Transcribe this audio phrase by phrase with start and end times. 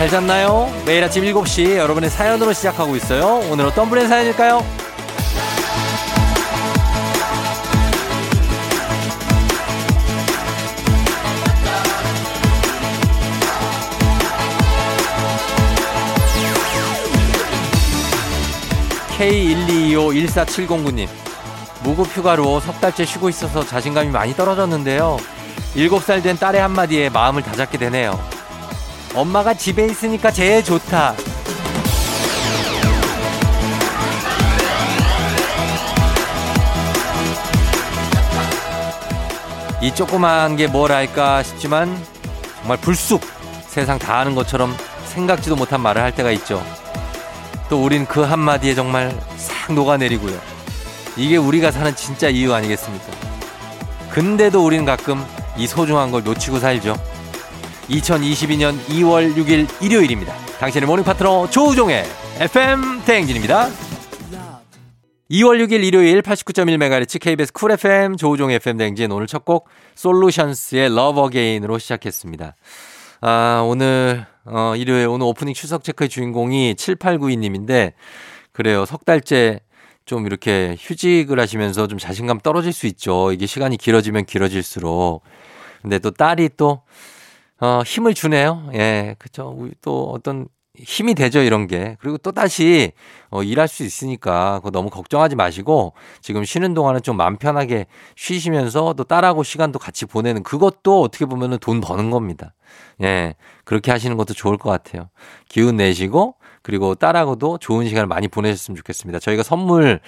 [0.00, 0.72] 잘 잤나요?
[0.86, 3.46] 매일 아침 7시 여러분의 사연으로 시작하고 있어요.
[3.50, 4.64] 오늘 어떤 분의 사연일까요?
[19.18, 21.08] K122514709님.
[21.82, 25.18] 무급 휴가로 석 달째 쉬고 있어서 자신감이 많이 떨어졌는데요.
[25.76, 28.29] 7살 된 딸의 한마디에 마음을 다잡게 되네요.
[29.14, 31.14] 엄마가 집에 있으니까 제일 좋다.
[39.82, 41.98] 이 조그만 게뭘 알까 싶지만
[42.58, 43.22] 정말 불쑥
[43.66, 46.62] 세상 다 아는 것처럼 생각지도 못한 말을 할 때가 있죠.
[47.68, 50.38] 또 우린 그 한마디에 정말 싹 녹아내리고요.
[51.16, 53.06] 이게 우리가 사는 진짜 이유 아니겠습니까?
[54.10, 55.24] 근데도 우리는 가끔
[55.56, 56.96] 이 소중한 걸 놓치고 살죠.
[57.90, 60.34] 2022년 2월 6일 일요일입니다.
[60.60, 62.04] 당신의 morning 파트너 조우종의
[62.38, 63.68] FM 대행진입니다.
[65.30, 71.20] 2월 6일 일요일 89.1MHz KBS 쿨 FM 조우종 FM 대행진 오늘 첫 곡 솔루션스의 Love
[71.20, 72.54] Again으로 시작했습니다.
[73.22, 77.92] 아, 오늘 어, 일요일 오늘 오프닝 출석 체크의 주인공이 7892님인데
[78.52, 78.84] 그래요.
[78.86, 79.60] 석 달째
[80.04, 83.30] 좀 이렇게 휴직을 하시면서 좀 자신감 떨어질 수 있죠.
[83.32, 85.22] 이게 시간이 길어지면 길어질수록.
[85.82, 86.82] 근데 또 딸이 또,
[87.60, 88.70] 어, 힘을 주네요.
[88.74, 89.56] 예, 그쵸.
[89.82, 91.96] 또 어떤 힘이 되죠, 이런 게.
[92.00, 92.92] 그리고 또 다시,
[93.28, 97.86] 어, 일할 수 있으니까, 그거 너무 걱정하지 마시고, 지금 쉬는 동안은 좀 마음 편하게
[98.16, 102.54] 쉬시면서 또 딸하고 시간도 같이 보내는 그것도 어떻게 보면은 돈 버는 겁니다.
[103.02, 103.34] 예,
[103.64, 105.10] 그렇게 하시는 것도 좋을 것 같아요.
[105.48, 109.18] 기운 내시고, 그리고 딸하고도 좋은 시간을 많이 보내셨으면 좋겠습니다.
[109.18, 110.00] 저희가 선물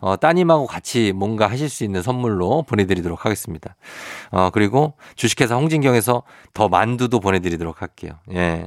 [0.00, 3.74] 어, 따님하고 같이 뭔가 하실 수 있는 선물로 보내드리도록 하겠습니다.
[4.30, 6.22] 어, 그리고 주식회사 홍진경에서
[6.54, 8.12] 더 만두도 보내드리도록 할게요.
[8.32, 8.66] 예.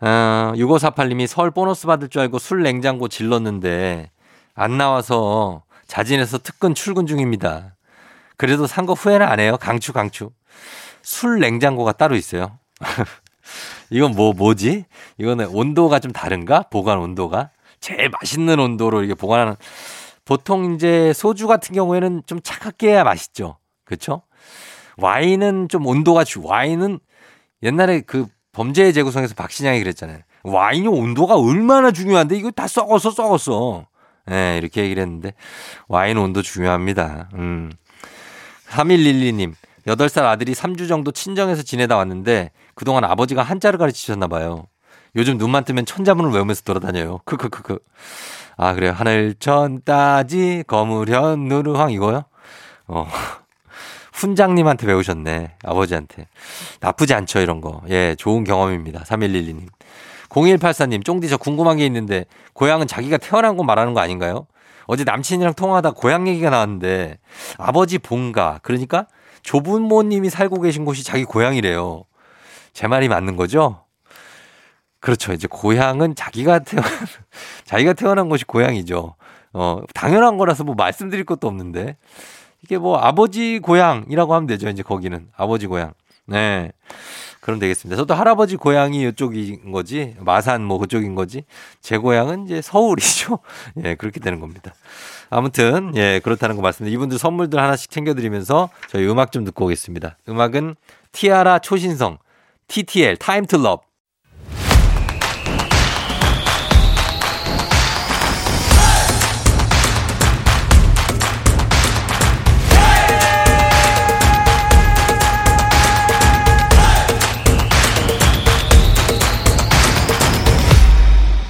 [0.00, 4.10] 어, 6548님이 설 보너스 받을 줄 알고 술 냉장고 질렀는데
[4.54, 7.76] 안 나와서 자진해서 특근 출근 중입니다.
[8.36, 9.56] 그래도 산 거 후회는 안 해요.
[9.60, 10.30] 강추, 강추.
[11.02, 12.58] 술 냉장고가 따로 있어요.
[13.90, 14.86] 이건 뭐, 뭐지?
[15.18, 16.62] 이거는 온도가 좀 다른가?
[16.70, 17.50] 보관 온도가?
[17.78, 19.54] 제일 맛있는 온도로 이게 보관하는.
[20.24, 23.58] 보통 이제 소주 같은 경우에는 좀 차갑게 해야 맛있죠.
[23.84, 24.22] 그쵸?
[24.96, 27.00] 와인은 좀 온도가 주, 와인은
[27.62, 30.18] 옛날에 그 범죄의 재구성에서 박신양이 그랬잖아요.
[30.44, 33.86] 와인이 온도가 얼마나 중요한데 이거 다 썩었어, 썩었어.
[34.28, 35.34] 예, 네, 이렇게 얘기를 했는데
[35.88, 37.30] 와인 온도 중요합니다.
[37.34, 37.72] 음.
[38.68, 39.54] 3112님.
[39.86, 44.66] 8살 아들이 3주 정도 친정에서 지내다 왔는데 그동안 아버지가 한자를 가르치셨나 봐요.
[45.16, 47.18] 요즘 눈만 뜨면 천자문을 외우면서 돌아다녀요.
[47.24, 47.78] 크크크크.
[48.56, 48.92] 아, 그래요.
[48.92, 52.24] 하늘천 따지 거무련 누르황 이거요?
[52.86, 53.06] 어.
[54.12, 55.56] 훈장님한테 배우셨네.
[55.64, 56.28] 아버지한테.
[56.80, 57.82] 나쁘지 않죠, 이런 거.
[57.88, 59.02] 예, 좋은 경험입니다.
[59.02, 59.66] 3112님.
[60.28, 64.46] 0184님, 쫑디 저 궁금한 게 있는데, 고향은 자기가 태어난 곳 말하는 거 아닌가요?
[64.86, 67.18] 어제 남친이랑 통화하다 고향 얘기가 나왔는데,
[67.58, 69.06] 아버지 본가, 그러니까
[69.42, 72.04] 조부모님이 살고 계신 곳이 자기 고향이래요.
[72.72, 73.81] 제 말이 맞는 거죠?
[75.02, 75.32] 그렇죠.
[75.32, 76.90] 이제 고향은 자기가 태어난,
[77.66, 79.16] 자기가 태어난 곳이 고향이죠.
[79.52, 81.96] 어, 당연한 거라서 뭐 말씀드릴 것도 없는데.
[82.62, 84.68] 이게 뭐 아버지 고향이라고 하면 되죠.
[84.68, 85.28] 이제 거기는.
[85.36, 85.92] 아버지 고향.
[86.26, 86.70] 네.
[87.40, 87.96] 그럼 되겠습니다.
[87.96, 90.14] 저도 할아버지 고향이 이쪽인 거지.
[90.20, 91.44] 마산 뭐 그쪽인 거지.
[91.80, 93.40] 제 고향은 이제 서울이죠.
[93.84, 94.72] 예, 그렇게 되는 겁니다.
[95.30, 96.94] 아무튼, 예, 그렇다는 거 말씀드립니다.
[96.96, 100.18] 이분들 선물들 하나씩 챙겨드리면서 저희 음악 좀 듣고 오겠습니다.
[100.28, 100.76] 음악은
[101.10, 102.18] 티아라 초신성,
[102.68, 103.91] TTL, Time to Love.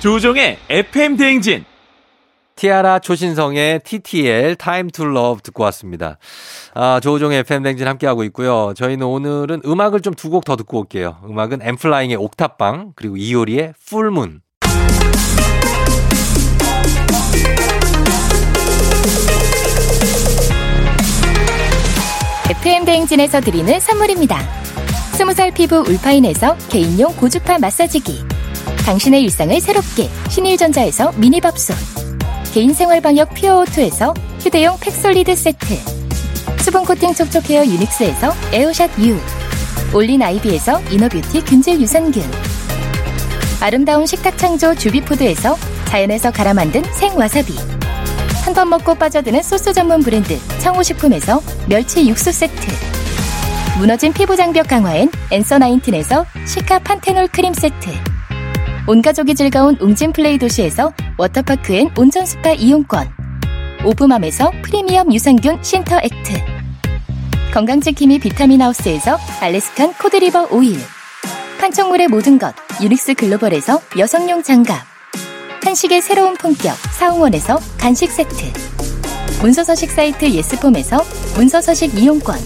[0.03, 1.65] 조종의 FM 대행진.
[2.57, 6.19] 티아라 초신성의 TTL Time to Love 듣고 왔습니다.
[6.75, 8.75] 아, 조종의 FM 대행진 함께하고 있고요.
[8.77, 11.19] 저희는 오늘은 음악을 좀 두 곡 더 듣고 올게요.
[11.25, 14.41] 음악은 엠플라잉의 옥탑방 그리고 이효리의 풀문.
[22.51, 24.39] FM 대행진에서 드리는 선물입니다.
[25.17, 28.32] 스무 살 피부 울파인에서 개인용 고주파 마사지기.
[28.85, 31.77] 당신의 일상을 새롭게 신일전자에서 미니밥솥
[32.53, 35.67] 개인생활방역 퓨어오투에서 휴대용 팩솔리드 세트
[36.63, 39.19] 수분코팅 촉촉헤어 유닉스에서 에어샷 U
[39.95, 42.23] 올린 아이비에서 inner beauty 균질 유산균
[43.61, 45.57] 아름다운 식탁 창조 주비푸드에서
[45.87, 47.55] 자연에서 갈아 만든 생와사비
[48.45, 52.67] 한 번 먹고 빠져드는 소스 전문 브랜드 청호식품에서 멸치 육수 세트
[53.79, 57.89] 무너진 피부 장벽 강화엔 앤서 나인틴에서 cica 판테놀 크림 세트
[58.89, 63.09] 온 가족이 즐거운 웅진 플레이 도시에서 워터파크 and 온천 스파 이용권.
[63.85, 66.33] 오브맘에서 프리미엄 유산균 신터 액트.
[67.55, 70.79] 건강지킴이 비타민 하우스에서 Alaskan cod liver oil.
[71.61, 74.77] 판촉물의 모든 것 유닉스 글로벌에서 여성용 장갑.
[75.65, 78.53] 한식의 새로운 품격 사홍원에서 간식 세트.
[79.43, 81.05] 문서서식 사이트 예스폼에서
[81.37, 82.37] 문서서식 이용권.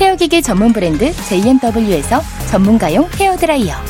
[0.00, 3.89] 헤어기계 전문 브랜드 JMW에서 전문가용 헤어드라이어.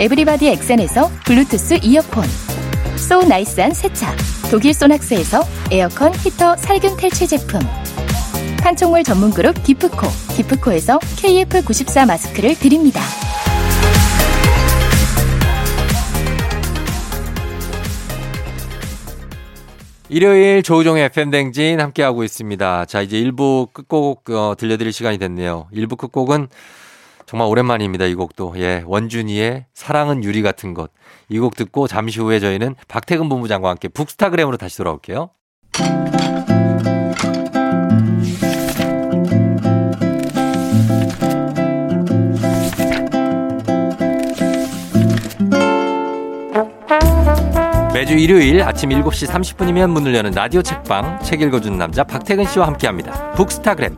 [0.00, 2.24] everybody 엑센에서 블루투스 이어폰.
[2.96, 4.16] so nice한 세차.
[4.50, 7.60] 독일 소낙스에서 에어컨 히터 살균 탈취 제품.
[8.62, 10.06] 판촉물 전문 그룹 기프코.
[10.34, 13.02] 기프코에서 KF94 마스크를 드립니다.
[20.08, 22.86] 일요일 조우종의 FM댕진 함께하고 있습니다.
[22.86, 25.68] 자, 이제 1부 끝곡 어, 들려드릴 시간이 됐네요.
[25.74, 26.48] 1부 끝곡은
[27.30, 28.06] 정말 오랜만입니다.
[28.06, 28.54] 이 곡도.
[28.56, 28.82] 예.
[28.86, 30.90] 원준이의 사랑은 유리 같은 것.
[31.28, 35.30] 이 곡 듣고 잠시 후에 저희는 박태근 본부장과 함께 북스타그램으로 다시 돌아올게요.
[47.94, 53.30] 매주 일요일 아침 7시 30분이면 문을 여는 라디오 책방 책 읽어주는 남자 박태근 씨와 함께합니다.
[53.34, 53.96] 북스타그램.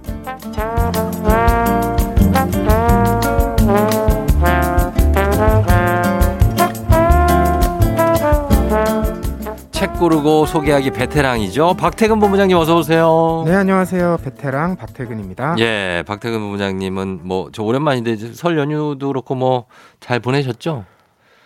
[10.07, 11.75] 고르고 소개하기 베테랑이죠.
[11.75, 13.45] 박태근 본부장님 어서 오세요.
[13.47, 14.17] 네, 안녕하세요.
[14.25, 15.55] 베테랑 박태근입니다.
[15.61, 19.67] 예, 박태근 본부장님은 뭐 저 오랜만인데 설 연휴도 그렇고 뭐
[20.01, 20.85] 잘 보내셨죠?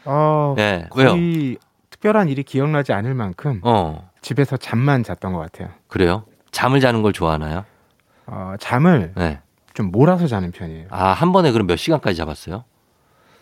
[0.07, 0.87] 어, 예.
[0.89, 1.57] 거의 왜요?
[1.91, 5.69] 특별한 일이 기억나지 않을 만큼 어, 집에서 잠만 잤던 것 같아요.
[5.89, 6.25] 그래요?
[6.51, 7.67] 잠을 자는 걸 좋아하나요?
[8.27, 9.39] 어, 잠을 네.
[9.75, 10.87] 좀 몰아서 자는 편이에요.
[10.89, 12.65] 아, 한 번에 그럼 몇 시간까지 잡았어요?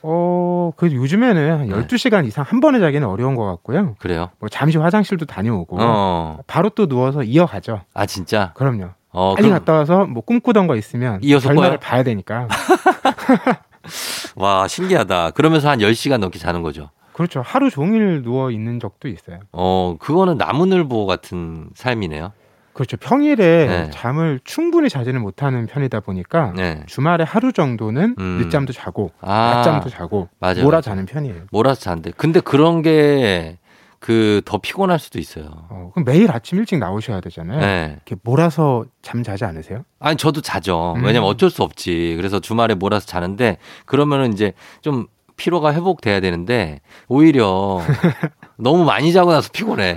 [0.06, 1.74] 어, 그 요즘에는 한 네.
[1.74, 3.94] 12시간 이상 한 번에 자기는 어려운 것 같고요.
[3.98, 4.30] 그래요?
[4.38, 6.38] 뭐 잠시 화장실도 다녀오고 어.
[6.46, 7.80] 바로 또 누워서 이어가죠.
[7.94, 8.52] 아, 진짜?
[8.54, 8.90] 그럼요.
[9.12, 11.78] 어, 빨리 그럼- 갔다 와서 뭐 꿈꾸던 거 있으면 이어서 꺼요?
[11.80, 12.48] 봐야 되니까.
[14.36, 15.30] 와, 신기하다.
[15.30, 16.90] 그러면서 한 10시간 넘게 자는 거죠.
[17.14, 17.40] 그렇죠.
[17.42, 19.38] 하루 종일 누워 있는 적도 있어요.
[19.52, 22.32] 어, 그거는 나무늘보 같은 삶이네요.
[22.74, 22.96] 그렇죠.
[22.96, 23.90] 평일에 네.
[23.92, 26.82] 잠을 충분히 자지는 못하는 편이다 보니까 네.
[26.86, 28.38] 주말에 하루 정도는 음.
[28.42, 30.80] 늦잠도 자고 아, 낮잠도 자고 맞아요, 몰아.
[30.80, 31.44] 자는 편이에요.
[31.52, 32.10] 몰아서 잔대.
[32.16, 33.58] 근데 그런 게
[34.00, 35.46] 그 더 피곤할 수도 있어요.
[35.70, 37.58] 어, 그럼 매일 아침 일찍 나오셔야 되잖아요.
[37.58, 37.92] 네.
[37.94, 39.82] 이렇게 몰아서 잠 자지 않으세요?
[39.98, 40.92] 아니, 저도 자죠.
[40.98, 41.04] 음.
[41.04, 42.12] 왜냐면 어쩔 수 없지.
[42.18, 44.52] 그래서 주말에 몰아서 자는데 그러면은 이제
[44.82, 45.06] 좀
[45.38, 47.80] 피로가 회복돼야 되는데 오히려
[48.58, 49.96] 너무 많이 자고 나서 피곤해.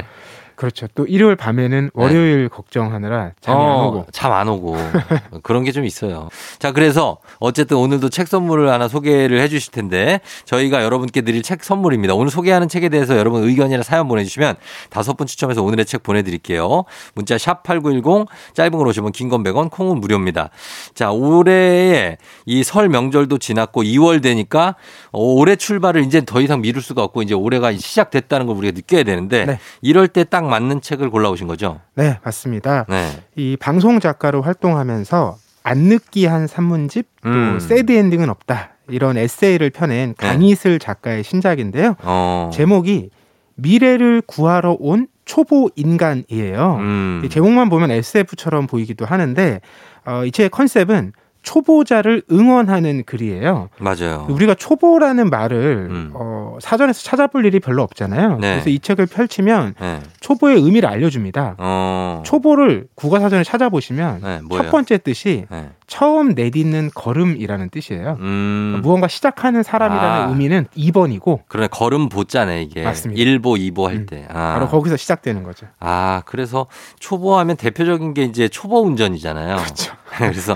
[0.57, 0.87] 그렇죠.
[0.95, 3.97] 또 일요일 밤에는 월요일 걱정하느라 잠이 안 오고.
[3.99, 4.05] 네.
[4.11, 4.75] 잠안 오고
[5.43, 6.29] 그런 게 좀 있어요.
[6.59, 11.63] 자, 그래서 어쨌든 오늘도 책 선물을 하나 소개를 해 주실 텐데 저희가 여러분께 드릴 책
[11.63, 12.15] 선물입니다.
[12.15, 14.55] 오늘 소개하는 책에 대해서 여러분 의견이나 사연 보내주시면
[14.89, 16.83] 다섯 분 추첨해서 오늘의 책 보내드릴게요.
[17.13, 20.49] 문자 샵8910 짧은 걸 오시면 긴 건 100원 콩은 무료입니다.
[20.95, 24.75] 자, 올해에 이 설 명절도 지났고 2월 되니까
[25.11, 29.03] 어, 올해 출발을 이제 더 이상 미룰 수가 없고 이제 올해가 시작됐다는 걸 우리가 느껴야
[29.03, 29.59] 되는데 네.
[29.81, 31.79] 이럴 때딱 맞는 책을 골라오신 거죠?
[31.95, 32.85] 네, 맞습니다.
[32.89, 33.23] 네.
[33.35, 37.59] 이 방송 작가로 활동하면서 안 느끼한 산문집 또 음.
[37.59, 38.71] 새드 엔딩은 없다.
[38.89, 40.27] 이런 에세이를 펴낸 네.
[40.27, 41.95] 강희슬 작가의 신작인데요.
[42.03, 42.49] 어.
[42.53, 43.09] 제목이
[43.55, 46.77] 미래를 구하러 온 초보 인간이에요.
[46.79, 47.21] 음.
[47.25, 49.59] 이 제목만 보면 SF처럼 보이기도 하는데
[50.05, 53.69] 어, 이 책의 컨셉은 초보자를 응원하는 글이에요.
[53.79, 54.27] 맞아요.
[54.29, 56.11] 우리가 초보라는 말을 음.
[56.13, 58.37] 어, 사전에서 찾아볼 일이 별로 없잖아요.
[58.39, 58.53] 네.
[58.53, 59.99] 그래서 이 책을 펼치면 네.
[60.19, 61.55] 초보의 의미를 알려줍니다.
[61.57, 62.23] 어.
[62.25, 64.41] 초보를 국어사전에 찾아보시면 네?
[64.51, 65.69] 첫 번째 뜻이 네.
[65.87, 68.17] 처음 내딛는 걸음이라는 뜻이에요.
[68.19, 68.81] 음.
[68.83, 70.27] 무언가 시작하는 사람이라는 아.
[70.27, 72.83] 의미는 2번이고 그러네 걸음 보자네 이게.
[72.83, 73.17] 맞습니다.
[73.21, 74.05] 1보, 2보 할 음.
[74.05, 74.27] 때.
[74.29, 74.53] 아.
[74.55, 75.65] 바로 거기서 시작되는 거죠.
[75.79, 76.67] 아, 그래서
[76.99, 79.55] 초보 하면 대표적인 게 이제 초보 운전이잖아요.
[79.55, 79.93] 그렇죠.
[80.17, 80.55] 그래서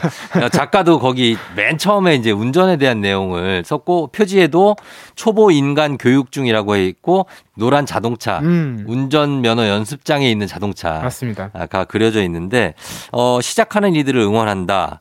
[0.51, 4.75] 작가도 거기 맨 처음에 이제 운전에 대한 내용을 썼고 표지에도
[5.15, 7.27] 초보 인간 교육 중이라고 해 있고
[7.61, 10.99] 노란 자동차, 음, 운전면허 연습장에 있는 자동차.
[11.03, 11.49] 맞습니다.
[11.69, 12.73] 가 그려져 있는데
[13.11, 14.99] 어 시작하는 이들을 응원한다.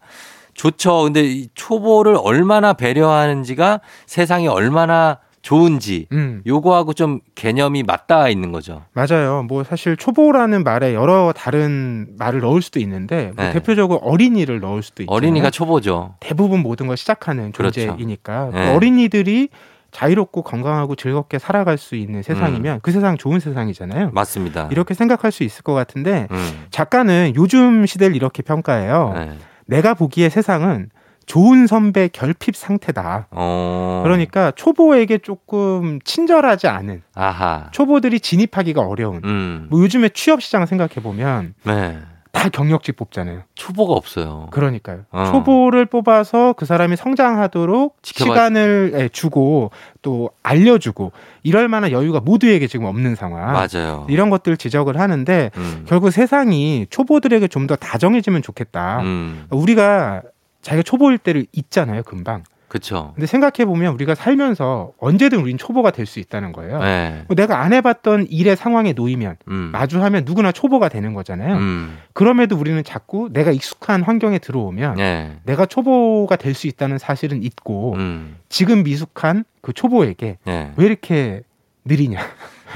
[0.52, 1.05] 좋죠.
[1.05, 8.83] 근데 이 초보를 얼마나 배려하는지가 세상이 얼마나 좋은지 음, 요거하고 좀 개념이 맞닿아 있는 거죠.
[8.93, 9.43] 맞아요.
[9.43, 13.52] 뭐 사실 초보라는 말에 여러 다른 말을 넣을 수도 있는데 뭐 네.
[13.52, 15.17] 대표적으로 어린이를 넣을 수도 있잖아요.
[15.17, 16.17] 어린이가 초보죠.
[16.21, 17.81] 대부분 모든 걸 시작하는 그렇죠.
[17.81, 18.75] 존재이니까 네.
[18.75, 19.49] 어린이들이
[19.93, 24.11] 자유롭고 건강하고 즐겁게 살아갈 수 있는 세상이면 그 세상 좋은 세상이잖아요.
[24.13, 24.69] 맞습니다.
[24.71, 26.67] 이렇게 생각할 수 있을 것 같은데 음.
[26.71, 29.13] 작가는 요즘 시대를 이렇게 평가해요.
[29.15, 29.39] 네.
[29.67, 30.91] 내가 보기에 세상은
[31.27, 33.29] 좋은 선배 결핍 상태다.
[33.31, 34.01] 어.
[34.03, 37.69] 그러니까 초보에게 조금 친절하지 않은 아하.
[37.71, 39.21] 초보들이 진입하기가 어려운.
[39.25, 39.69] 음.
[39.71, 41.99] 뭐 요즘에 취업 시장 생각해 보면 네.
[42.41, 43.43] 다 경력직 뽑잖아요.
[43.55, 44.49] 초보가 없어요.
[44.51, 45.03] 그러니까요.
[45.11, 45.31] 어.
[45.31, 49.71] 초보를 뽑아서 그 사람이 성장하도록 지켜봐- 시간을 예, 주고
[50.03, 53.53] 또 알려주고 이럴 만한 여유가 모두에게 지금 없는 상황.
[53.53, 54.07] 맞아요.
[54.09, 55.85] 이런 것들 지적을 하는데 음.
[55.87, 59.01] 결국 세상이 초보들에게 좀 더 다정해지면 좋겠다.
[59.03, 59.47] 음.
[59.51, 60.23] 우리가
[60.63, 62.43] 자기가 초보일 때를 잊잖아요, 금방.
[62.71, 63.11] 그쵸.
[63.17, 66.79] 근데 생각해 보면 우리가 살면서 언제든 우린 초보가 될 수 있다는 거예요.
[66.79, 67.25] 네.
[67.27, 69.71] 뭐 내가 안 해봤던 일의 상황에 놓이면 음.
[69.73, 71.57] 마주하면 누구나 초보가 되는 거잖아요.
[71.57, 71.99] 음.
[72.12, 75.37] 그럼에도 우리는 자꾸 내가 익숙한 환경에 들어오면 네.
[75.45, 78.37] 내가 초보가 될 수 있다는 사실은 잊고 음.
[78.49, 80.73] 지금 미숙한 그 초보에게 네.
[80.77, 81.43] 왜 이렇게
[81.85, 82.21] 느리냐,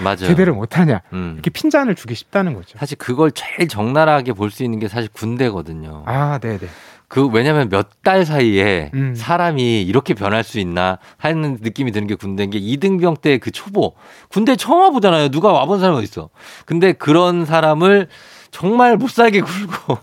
[0.03, 0.17] 맞아요.
[0.27, 1.33] 제대로 못하냐 음.
[1.35, 2.77] 이렇게 핀잔을 주기 쉽다는 거죠.
[2.79, 6.03] 사실 그걸 제일 적나라하게 볼 수 있는 게 사실 군대거든요.
[6.07, 6.67] 아, 네, 네.
[7.15, 9.15] 그 왜냐면 몇 달 사이에 음.
[9.15, 13.95] 사람이 이렇게 변할 수 있나 하는 느낌이 드는 게 군대인 게 이등병 때 그 초보
[14.29, 15.29] 군대 처음 와보잖아요.
[15.29, 16.29] 누가 와본 사람이 어디 있어?
[16.67, 18.09] 근데 그런 사람을
[18.51, 19.99] 정말 못 살게 굴고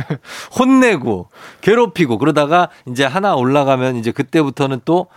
[0.58, 1.28] 혼내고
[1.60, 5.08] 괴롭히고 그러다가 이제 하나 올라가면 이제 그때부터는 또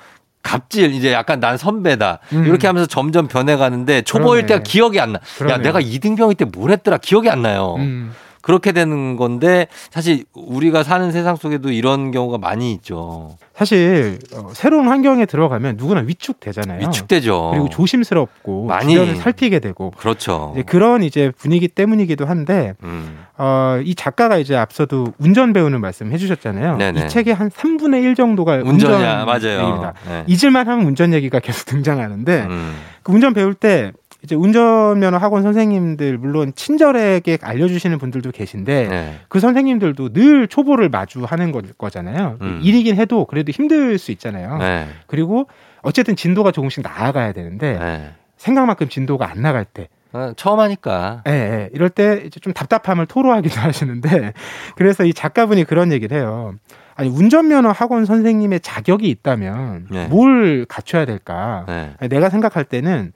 [0.44, 2.46] 갑질 이제 약간 난 선배다 음.
[2.46, 4.48] 이렇게 하면서 점점 변해가는데 초보일 그러네.
[4.48, 5.20] 때가 기억이 안 나.
[5.20, 5.58] 야 그러네요.
[5.62, 7.76] 내가 이등병일 때 뭘 했더라 기억이 안 나요.
[7.78, 8.14] 음.
[8.48, 13.36] 그렇게 되는 건데 사실 우리가 사는 세상 속에도 이런 경우가 많이 있죠.
[13.54, 16.88] 사실 어, 새로운 환경에 들어가면 누구나 위축되잖아요.
[16.88, 17.50] 위축되죠.
[17.52, 18.94] 그리고 조심스럽고 많이.
[18.94, 20.54] 주변을 살피게 되고 그렇죠.
[20.56, 23.26] 이제 그런 이제 분위기 때문이기도 한데 음.
[23.38, 26.78] 어, 이 작가가 이제 앞서도 운전 배우는 말씀 해주셨잖아요.
[26.78, 27.06] 네네.
[27.06, 29.60] 이 책의 한 3분의 1 정도가 운전이야 운전 맞아요.
[29.60, 29.94] 얘기입니다.
[30.08, 30.24] 네.
[30.26, 32.78] 잊을만 하면 운전 얘기가 계속 등장하는데 음.
[33.04, 33.92] 그 운전 배울 때
[34.24, 39.20] 이제 운전면허 학원 선생님들 물론 친절하게 알려주시는 분들도 계신데 네.
[39.30, 42.38] 그 선생님들도 늘 초보를 마주하는 거, 거잖아요.
[42.42, 42.60] 음.
[42.64, 44.58] 일이긴 해도 그래도 힘들 수 있잖아요.
[44.58, 44.88] 네.
[45.06, 45.48] 그리고
[45.84, 48.12] 어쨌든 진도가 조금씩 나아가야 되는데 네.
[48.38, 51.24] 생각만큼 진도가 안 나갈 때, 어, 처음 하니까.
[51.28, 54.34] 예, 예, 이럴 때 이제 좀 답답함을 토로하기도 하시는데
[54.76, 56.56] 그래서 이 작가분이 그런 얘기를 해요.
[56.96, 60.08] 아니 운전면허 학원 선생님의 자격이 있다면 네.
[60.08, 61.66] 뭘 갖춰야 될까?
[61.68, 62.08] 네.
[62.10, 63.14] 내가 생각할 때는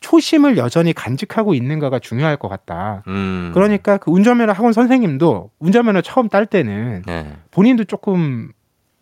[0.00, 3.02] 초심을 여전히 간직하고 있는가가 중요할 것 같다.
[3.06, 3.50] 음.
[3.54, 7.32] 그러니까 그 운전면허 학원 선생님도 운전면허 처음 딸 때는 네.
[7.50, 8.50] 본인도 조금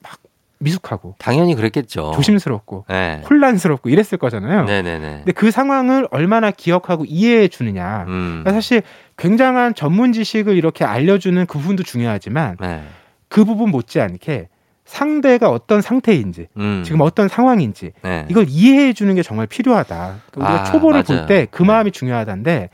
[0.03, 0.19] 막
[0.59, 2.13] 미숙하고 당연히 그랬겠죠.
[2.15, 3.23] 조심스럽고 네.
[3.31, 4.65] 혼란스럽고 이랬을 거잖아요.
[4.65, 5.11] 네네네.
[5.19, 8.05] 근데 그 상황을 얼마나 기억하고 이해해 주느냐.
[8.09, 8.41] 음.
[8.43, 8.83] 그러니까 사실
[9.17, 12.83] 굉장한 전문 지식을 이렇게 알려주는 그 부분도 중요하지만 네.
[13.29, 14.49] 그 부분 못지않게
[14.89, 16.83] 상대가 어떤 상태인지 음.
[16.83, 18.25] 지금 어떤 상황인지 네.
[18.31, 20.15] 이걸 이해해 주는 게 정말 필요하다.
[20.31, 21.03] 그러니까 우리가 아, 초보를.
[21.03, 21.67] 볼 때그 네.
[21.67, 22.71] 마음이 중요하다는데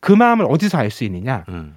[0.00, 1.44] 그 마음을 어디서 알 수 있느냐?
[1.50, 1.76] 음.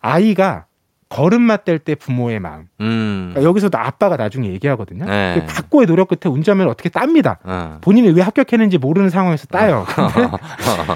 [0.00, 0.64] 아이가
[1.10, 2.64] 걸음마 뗄때 부모의 마음.
[2.80, 3.28] 음.
[3.30, 5.04] 그러니까 여기서도 아빠가 나중에 얘기하거든요.
[5.04, 5.44] 네.
[5.46, 7.38] 그 각고의 노력 끝에 운전면허 어떻게 tab니다.
[7.44, 7.78] 어.
[7.82, 9.84] 본인이 왜 합격했는지 모르는 상황에서 따요.
[9.86, 10.28] 근데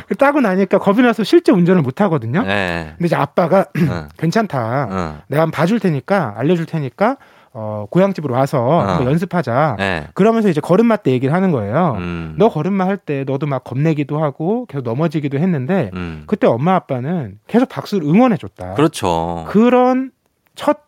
[0.09, 2.43] 그 따고 나니까 겁이 나서 실제 운전을 못 하거든요.
[2.43, 2.95] 네.
[2.97, 4.09] 근데 이제 아빠가 어.
[4.19, 4.89] 괜찮다.
[4.91, 5.19] 어.
[5.29, 7.19] 내가 한번 봐줄 테니까 알려줄 테니까
[7.53, 9.77] 어, 고향집으로 와서 한번 연습하자.
[9.79, 10.07] 네.
[10.15, 11.95] 그러면서 이제 걸음마 때 얘기를 하는 거예요.
[11.99, 12.35] 음.
[12.39, 16.25] 너 걸음마 할 때 너도 막 겁내기도 하고 계속 넘어지기도 했는데 음.
[16.27, 18.75] 그때 엄마 아빠는 계속 박수를 응원해 줬다.
[18.75, 19.45] 그렇죠.
[19.49, 20.11] 그런
[20.55, 20.79] 첫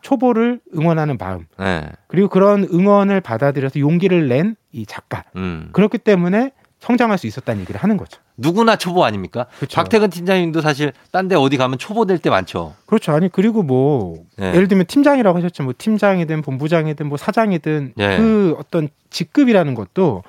[0.00, 1.86] 초보를 응원하는 마음 네.
[2.06, 5.70] 그리고 그런 응원을 받아들여서 용기를 낸 이 작가 음.
[5.72, 8.20] 그렇기 때문에 성장할 수 있었다는 얘기를 하는 거죠.
[8.38, 9.46] 누구나 초보 아닙니까?
[9.58, 9.76] 그쵸.
[9.76, 12.74] 박태근 팀장님도 사실 딴 데 어디 가면 초보 될 때 많죠.
[12.86, 13.12] 그렇죠.
[13.12, 14.54] 아니 그리고 뭐 네.
[14.54, 15.64] 예를 들면 팀장이라고 하셨죠.
[15.64, 18.16] 뭐 팀장이든 본부장이든 뭐 사장이든 네.
[18.16, 20.22] 그 어떤 직급이라는 것도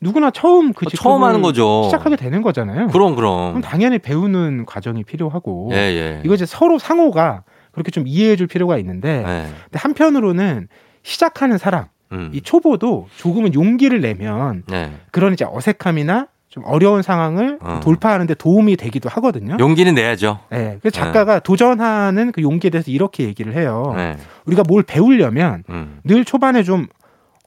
[0.00, 1.82] 누구나 처음 그 직급을 처음 하는 거죠.
[1.84, 2.88] 시작하게 되는 거잖아요.
[2.88, 3.60] 그럼 그럼 그럼.
[3.62, 6.22] 당연히 배우는 과정이 필요하고 예, 예.
[6.24, 9.46] 이거 이제 서로 상호가 그렇게 좀 이해해 줄 필요가 있는데 네.
[9.64, 10.68] 근데 한편으로는
[11.02, 12.30] 시작하는 사람 음.
[12.34, 14.92] 이 초보도 조금은 용기를 내면 네.
[15.10, 17.80] 그런 이제 어색함이나 좀 어려운 상황을 어.
[17.82, 19.56] 돌파하는데 도움이 되기도 하거든요.
[19.58, 20.38] 용기는 내야죠.
[20.50, 23.92] 네, 그래서 작가가 도전하는 그 용기에 대해서 이렇게 얘기를 해요.
[23.96, 24.16] 네.
[24.46, 25.98] 우리가 뭘 배우려면 음.
[26.04, 26.86] 늘 초반에 좀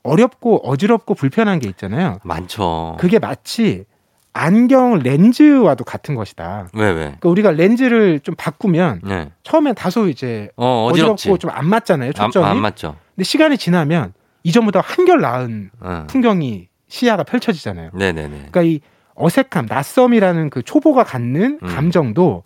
[0.04, 2.18] 어렵고 어지럽고 불편한 게 있잖아요.
[2.24, 2.98] 많죠.
[3.00, 3.86] 그게 마치
[4.34, 6.68] 안경 렌즈와도 같은 것이다.
[6.74, 6.94] 왜 왜?
[7.06, 9.30] 그러니까 우리가 렌즈를 좀 바꾸면 네.
[9.44, 10.90] 처음엔 다소 이제 어.
[10.92, 12.10] 어지럽고 좀 안 맞잖아요.
[12.10, 12.46] 안, 초점이.
[12.46, 12.98] 안 맞죠.
[13.16, 14.12] 근데 시간이 지나면
[14.44, 16.04] 이전보다 한결 나은 어.
[16.10, 17.92] 풍경이 시야가 펼쳐지잖아요.
[17.94, 18.30] 네네네.
[18.52, 18.82] 그러니까 이
[19.18, 21.68] 어색함, 낯섦이라는 그 초보가 갖는 음.
[21.68, 22.44] 감정도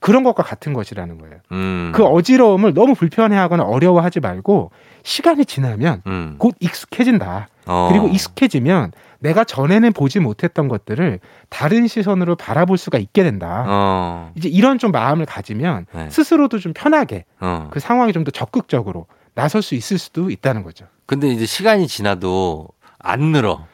[0.00, 1.36] 그런 것과 같은 것이라는 거예요.
[1.50, 1.92] 음.
[1.94, 4.70] 그 어지러움을 너무 불편해하거나 어려워하지 말고
[5.02, 6.36] 시간이 지나면 음.
[6.38, 7.48] 곧 익숙해진다.
[7.66, 7.88] 어.
[7.90, 13.64] 그리고 익숙해지면 내가 전에는 보지 못했던 것들을 다른 시선으로 바라볼 수가 있게 된다.
[13.66, 14.32] 어.
[14.36, 16.08] 이제 이런 좀 마음을 가지면 네.
[16.10, 17.68] 스스로도 좀 편하게 어.
[17.72, 20.86] 그 상황에 좀 더 적극적으로 나설 수 있을 수도 있다는 거죠.
[21.06, 23.66] 근데 이제 시간이 지나도 안 늘어.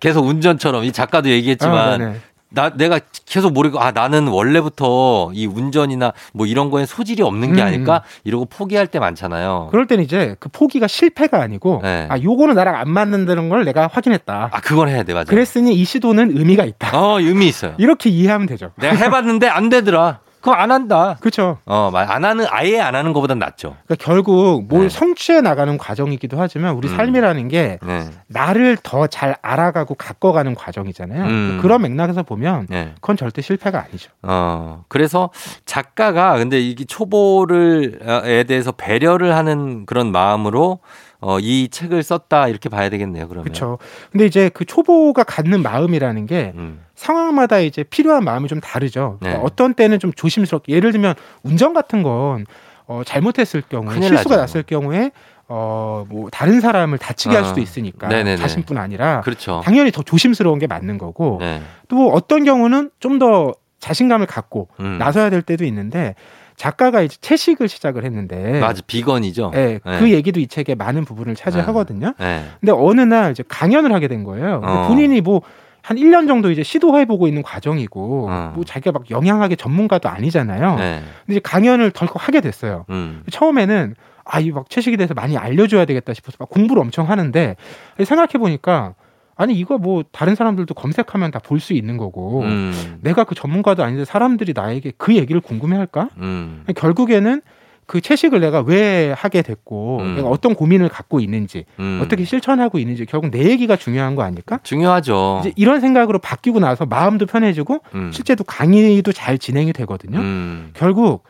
[0.00, 2.14] 계속 운전처럼 이 작가도 얘기했지만 아.
[2.54, 7.62] 나 내가 계속 모르고 아 나는 원래부터 이 운전이나 뭐 이런 거에 소질이 없는 게
[7.62, 7.66] 음.
[7.66, 9.68] 아닐까 이러고 포기할 때 많잖아요.
[9.72, 12.06] 그럴 때는 이제 그 포기가 실패가 아니고 네.
[12.08, 14.50] 아 요거는 나랑 안 맞는다는 걸 내가 확인했다.
[14.52, 15.28] 아 그건 해야 돼 맞아.
[15.28, 16.96] 그랬으니 이 시도는 의미가 있다.
[16.96, 17.74] 어 의미 있어요.
[17.78, 18.70] 이렇게 이해하면 되죠.
[18.76, 20.20] 내가 해봤는데 안 되더라.
[20.44, 21.16] 그럼 안 한다.
[21.20, 21.56] 그렇죠.
[21.64, 23.76] 어, 말- 안 하는 아예 안 하는 것보단 낫죠.
[23.86, 24.88] 그러니까 결국 뭘 네.
[24.90, 26.96] 성취해 나가는 과정이기도 하지만 우리 음.
[26.96, 31.24] 삶이라는 게 네, 나를 더 잘 알아가고 가꿔가는 과정이잖아요.
[31.24, 31.58] 음.
[31.62, 32.92] 그런 맥락에서 보면 네.
[33.00, 34.10] 그건 절대 실패가 아니죠.
[34.22, 35.30] 어, 그래서
[35.64, 40.80] 작가가 근데 이게 초보를에 대해서 배려를 하는 그런 마음으로
[41.24, 43.26] 어, 이 책을 썼다 이렇게 봐야 되겠네요.
[43.28, 43.44] 그러면.
[43.44, 43.78] 그렇죠.
[44.12, 49.16] 근데 이제 그 초보가 갖는 마음이라는 게 음, 상황마다 이제 필요한 마음이 좀 다르죠.
[49.20, 49.44] 그러니까 네.
[49.46, 52.44] 어떤 때는 좀 조심스럽게 예를 들면 운전 같은 건
[52.86, 54.40] 어, 잘못했을 경우에 큰일 실수가 나죠.
[54.40, 55.10] 났을 경우에
[55.48, 57.46] 어, 뭐 다른 사람을 다치게 할 어.
[57.48, 58.36] 수도 있으니까 네네네.
[58.36, 59.62] 자신뿐 아니라 그렇죠.
[59.64, 61.62] 당연히 더 조심스러운 게 맞는 거고 네.
[61.88, 63.54] 또 어떤 경우는 좀 더
[63.84, 64.96] 자신감을 갖고 음.
[64.98, 66.14] 나서야 될 때도 있는데
[66.56, 69.52] 작가가 이제 채식을 시작을 했는데 맞아 비건이죠.
[69.54, 69.98] 예, 네.
[69.98, 72.14] 그 얘기도 이 책에 많은 부분을 차지하거든요.
[72.18, 72.44] 네.
[72.60, 74.60] 근데 어느 날 이제 강연을 하게 된 거예요.
[74.62, 74.88] 어.
[74.88, 75.42] 본인이 뭐
[75.86, 78.52] 한 1년 정도 이제 시도해 보고 있는 과정이고, 어.
[78.54, 80.76] 뭐 자기가 막 영양학의 전문가도 아니잖아요.
[80.76, 81.02] 네.
[81.26, 82.86] 근데 이제 강연을 덜컥 하게 됐어요.
[82.88, 83.22] 음.
[83.30, 87.56] 처음에는 아, 이 막 채식에 대해서 많이 알려줘야 되겠다 싶어서 막 공부를 엄청 하는데,
[88.02, 88.94] 생각해 보니까,
[89.36, 92.98] 아니, 이거 뭐 다른 사람들도 검색하면 다 볼 수 있는 거고, 음.
[93.02, 96.08] 내가 그 전문가도 아닌데 사람들이 나에게 그 얘기를 궁금해 할까?
[96.18, 96.64] 음.
[96.76, 97.42] 결국에는
[97.86, 100.14] 그 채식을 내가 왜 하게 됐고, 음.
[100.16, 102.00] 내가 어떤 고민을 갖고 있는지, 음.
[102.02, 104.58] 어떻게 실천하고 있는지 결국 내 얘기가 중요한 거 아닐까?
[104.62, 105.38] 중요하죠.
[105.42, 108.10] 이제 이런 생각으로 바뀌고 나서 마음도 편해지고 음.
[108.12, 110.18] 실제도 강의도 잘 진행이 되거든요.
[110.18, 110.70] 음.
[110.74, 111.24] 결국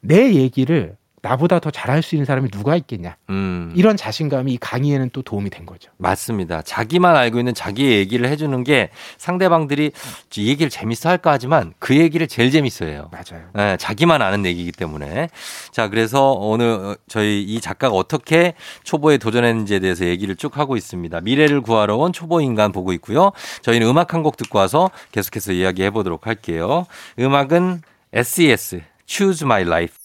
[0.00, 3.16] 내 얘기를 나보다 더 잘할 수 있는 사람이 누가 있겠냐.
[3.30, 3.72] 음.
[3.74, 5.90] 이런 자신감이 이 강의에는 또 도움이 된 거죠.
[5.96, 6.60] 맞습니다.
[6.62, 9.92] 자기만 알고 있는 자기의 얘기를 해주는 게 상대방들이
[10.36, 13.10] 이 얘기를 재밌어 할까 하지만 그 얘기를 제일 재밌어 해요.
[13.10, 13.44] 맞아요.
[13.54, 15.28] 네, 자기만 아는 얘기이기 때문에.
[15.72, 21.20] 자, 그래서 오늘 어, 저희 이 작가가 어떻게 초보에 도전했는지에 대해서 얘기를 쭉 하고 있습니다.
[21.22, 23.32] 미래를 구하러 온 초보 인간 보고 있고요.
[23.62, 26.86] 저희는 음악 한 곡 듣고 와서 계속해서 이야기해 보도록 할게요.
[27.18, 27.82] 음악은
[28.14, 30.03] SES, Choose My Life.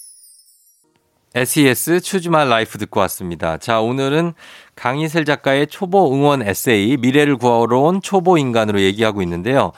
[1.36, 3.58] SES My Life 듣고 왔습니다.
[3.58, 4.34] 자, 오늘은
[4.76, 9.72] 강희슬 작가의 초보 응원 에세이 미래를 구하러 온 초보 인간으로 얘기하고 있는데요.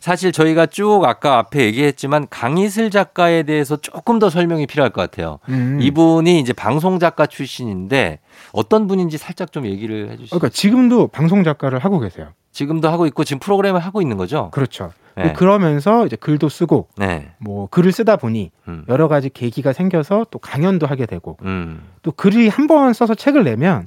[0.00, 5.40] 사실 저희가 쭉 아까 앞에 얘기했지만 강희슬 작가에 대해서 조금 더 설명이 필요할 것 같아요.
[5.48, 5.78] 음.
[5.82, 8.20] 이분이 이제 방송 작가 출신인데
[8.52, 10.38] 어떤 분인지 살짝 좀 얘기를 해 주시죠.
[10.38, 12.28] 그러니까 지금도 방송 작가를 하고 계세요.
[12.52, 14.50] 지금도 하고 있고 지금 프로그램을 하고 있는 거죠?
[14.52, 14.92] 그렇죠.
[15.16, 15.32] 네.
[15.32, 17.32] 그러면서 이제 글도 쓰고 네.
[17.38, 18.84] 뭐 글을 쓰다 보니 음.
[18.88, 21.82] 여러 가지 계기가 생겨서 또 강연도 하게 되고 음.
[22.02, 23.86] 또 글이 한 번 써서 책을 내면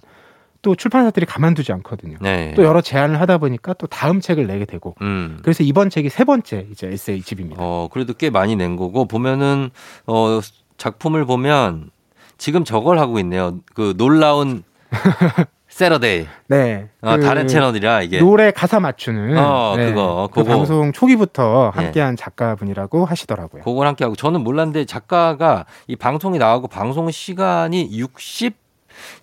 [0.62, 2.18] 또 출판사들이 가만두지 않거든요.
[2.22, 2.54] 네.
[2.56, 5.40] 또 여러 제안을 하다 보니까 또 다음 책을 내게 되고 음.
[5.42, 7.62] 그래서 이번 책이 세 번째 이제 에세이 집입니다.
[7.62, 9.70] 어, 그래도 꽤 많이 낸 거고 보면은
[10.06, 10.40] 어
[10.78, 11.90] 작품을 보면
[12.38, 13.60] 지금 저걸 하고 있네요.
[13.74, 14.64] 그 놀라운
[15.78, 16.26] 세러데이.
[16.48, 16.90] 네.
[17.02, 19.40] 어, 그 다른 채널이라 이게 노래 가사 맞추는 네.
[19.40, 20.44] 어, 그거, 그.
[20.44, 21.84] 방송 초기부터 네.
[21.84, 23.62] 함께한 작가분이라고 하시더라고요.
[23.62, 28.56] 그걸 함께 하고 저는 몰랐는데 작가가 이 방송이 나가고 방송 시간이 60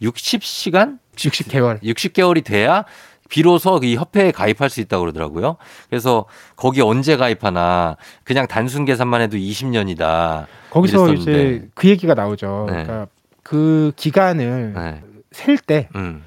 [0.00, 1.00] 60시간?
[1.16, 1.82] 60개월.
[1.82, 2.84] 60개월이 돼야
[3.28, 5.56] 비로소 이 협회에 가입할 수 있다고 그러더라고요.
[5.90, 10.46] 그래서 거기 언제 가입하나 그냥 단순 계산만 해도 20년이다.
[10.70, 11.32] 거기서 이랬었는데.
[11.32, 12.66] 이제 그 얘기가 나오죠.
[12.68, 12.84] 네.
[12.84, 13.06] 그러니까
[13.42, 15.02] 그 기간을 네.
[15.32, 16.22] 셀때 음.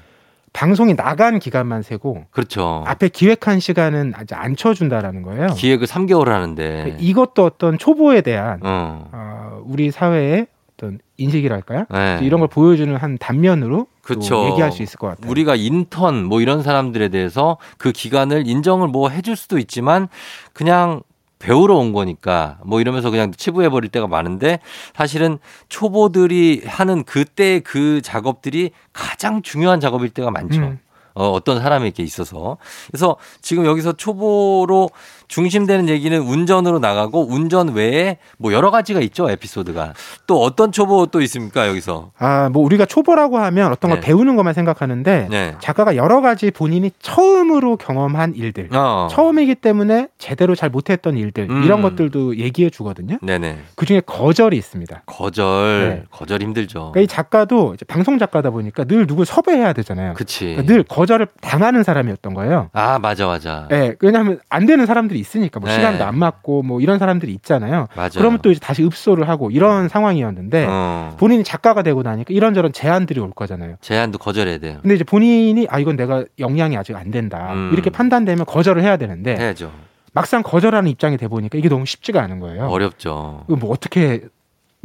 [0.58, 2.82] 방송이 나간 기간만 세고 그렇죠.
[2.84, 5.46] 앞에 기획한 시간은 아직 안 쳐준다라는 거예요.
[5.54, 6.96] 기획을 3개월 하는데.
[6.98, 9.08] 이것도 어떤 초보에 대한 어.
[9.12, 11.84] 어, 우리 사회의 어떤 인식이랄까요?
[11.90, 12.18] 네.
[12.22, 13.86] 이런 걸 보여주는 한 단면으로.
[14.02, 15.30] 또 얘기할 수 있을 것 같아요.
[15.30, 20.08] 우리가 인턴 뭐 이런 사람들에 대해서 그 기간을 인정을 뭐 해줄 수도 있지만
[20.54, 21.02] 그냥
[21.38, 24.60] 배우러 온 거니까 뭐 이러면서 그냥 치부해 버릴 때가 많은데
[24.94, 30.60] 사실은 초보들이 하는 그때 그 작업들이 가장 중요한 작업일 때가 많죠.
[30.60, 30.78] 음.
[31.14, 32.58] 어, 어떤 사람에게 있어서.
[32.86, 34.88] 그래서 지금 여기서 초보로
[35.28, 39.92] 중심되는 얘기는 운전으로 나가고 운전 외에 뭐 여러 가지가 있죠 에피소드가
[40.26, 42.10] 또 어떤 초보 또 있습니까 여기서?
[42.18, 44.06] 아, 뭐 우리가 초보라고 하면 어떤 걸 네.
[44.06, 45.54] 배우는 것만 생각하는데 네.
[45.60, 49.08] 작가가 여러 가지 본인이 처음으로 경험한 일들, 어.
[49.10, 51.62] 처음이기 때문에 제대로 잘 못했던 일들 음.
[51.62, 53.18] 이런 것들도 얘기해 주거든요.
[53.22, 53.58] 네네.
[53.74, 55.02] 그 중에 거절이 있습니다.
[55.06, 55.88] 거절.
[55.88, 56.02] 네.
[56.10, 56.92] 거절 힘들죠.
[56.92, 60.14] 그러니까 이 작가도 이제 방송 작가다 보니까 늘 누굴 섭외해야 되잖아요.
[60.14, 60.46] 그치.
[60.46, 62.70] 그러니까 늘 거절을 당하는 사람이었던 거예요.
[62.72, 63.68] 아 맞아 맞아.
[63.72, 65.74] 예, 왜냐하면 안 되는 사람들이 있으니까 뭐 네.
[65.76, 67.86] 시간도 안 맞고 뭐 이런 사람들이 있잖아요.
[67.96, 68.18] 맞아.
[68.18, 71.16] 그러면 또 이제 다시 읍소를 하고 이런 상황이었는데 어.
[71.18, 73.76] 본인이 작가가 되고 나니까 이런저런 제안들이 올 거잖아요.
[73.80, 74.78] 제한도 거절해야 돼요.
[74.82, 77.70] 근데 이제 본인이 아 이건 내가 역량이 아직 안 된다 음.
[77.72, 79.70] 이렇게 판단되면 거절을 해야 되는데 해야죠.
[80.12, 82.66] 막상 거절하는 입장이 돼 보니까 이게 너무 쉽지가 않은 거예요.
[82.66, 83.44] 어렵죠.
[83.46, 84.22] 뭐 어떻게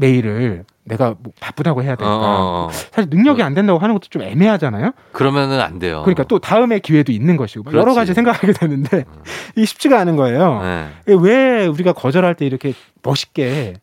[0.03, 2.13] 메일을 내가 뭐 바쁘다고 해야 될까?
[2.13, 2.69] 어, 어.
[2.71, 4.91] 사실 능력이 안 된다고 하는 것도 좀 애매하잖아요.
[5.13, 6.01] 그러면은 안 돼요.
[6.03, 7.99] 그러니까 또 다음에 기회도 있는 것이고 막 여러 그렇지.
[7.99, 9.05] 가지 생각하게 되는데
[9.55, 10.61] 이게 쉽지가 않은 거예요.
[10.61, 10.87] 네.
[11.05, 13.75] 왜 우리가 거절할 때 이렇게 멋있게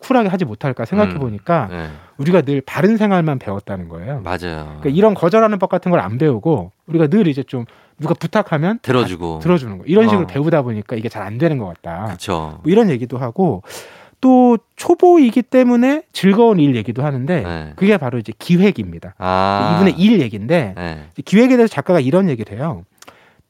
[0.00, 1.18] 쿨하게 하지 못할까 생각해 음.
[1.20, 1.88] 보니까 네.
[2.18, 4.20] 우리가 늘 바른 생활만 배웠다는 거예요.
[4.22, 4.76] 맞아요.
[4.80, 7.64] 그러니까 이런 거절하는 법 같은 걸 안 배우고 우리가 늘 이제 좀
[7.98, 9.34] 누가 부탁하면 들어주고.
[9.38, 10.26] 다 들어주는 거 이런 식으로 어.
[10.26, 12.04] 배우다 보니까 이게 잘 안 되는 것 같다.
[12.06, 12.58] 그렇죠.
[12.62, 13.62] 뭐 이런 얘기도 하고
[14.22, 17.72] 또 초보이기 때문에 즐거운 일 얘기도 하는데 네.
[17.76, 19.14] 그게 바로 이제 기획입니다.
[19.18, 19.74] 아.
[19.74, 21.06] 이분의 일 얘기인데 네.
[21.24, 22.84] 기획에 대해서 작가가 이런 얘기를 해요.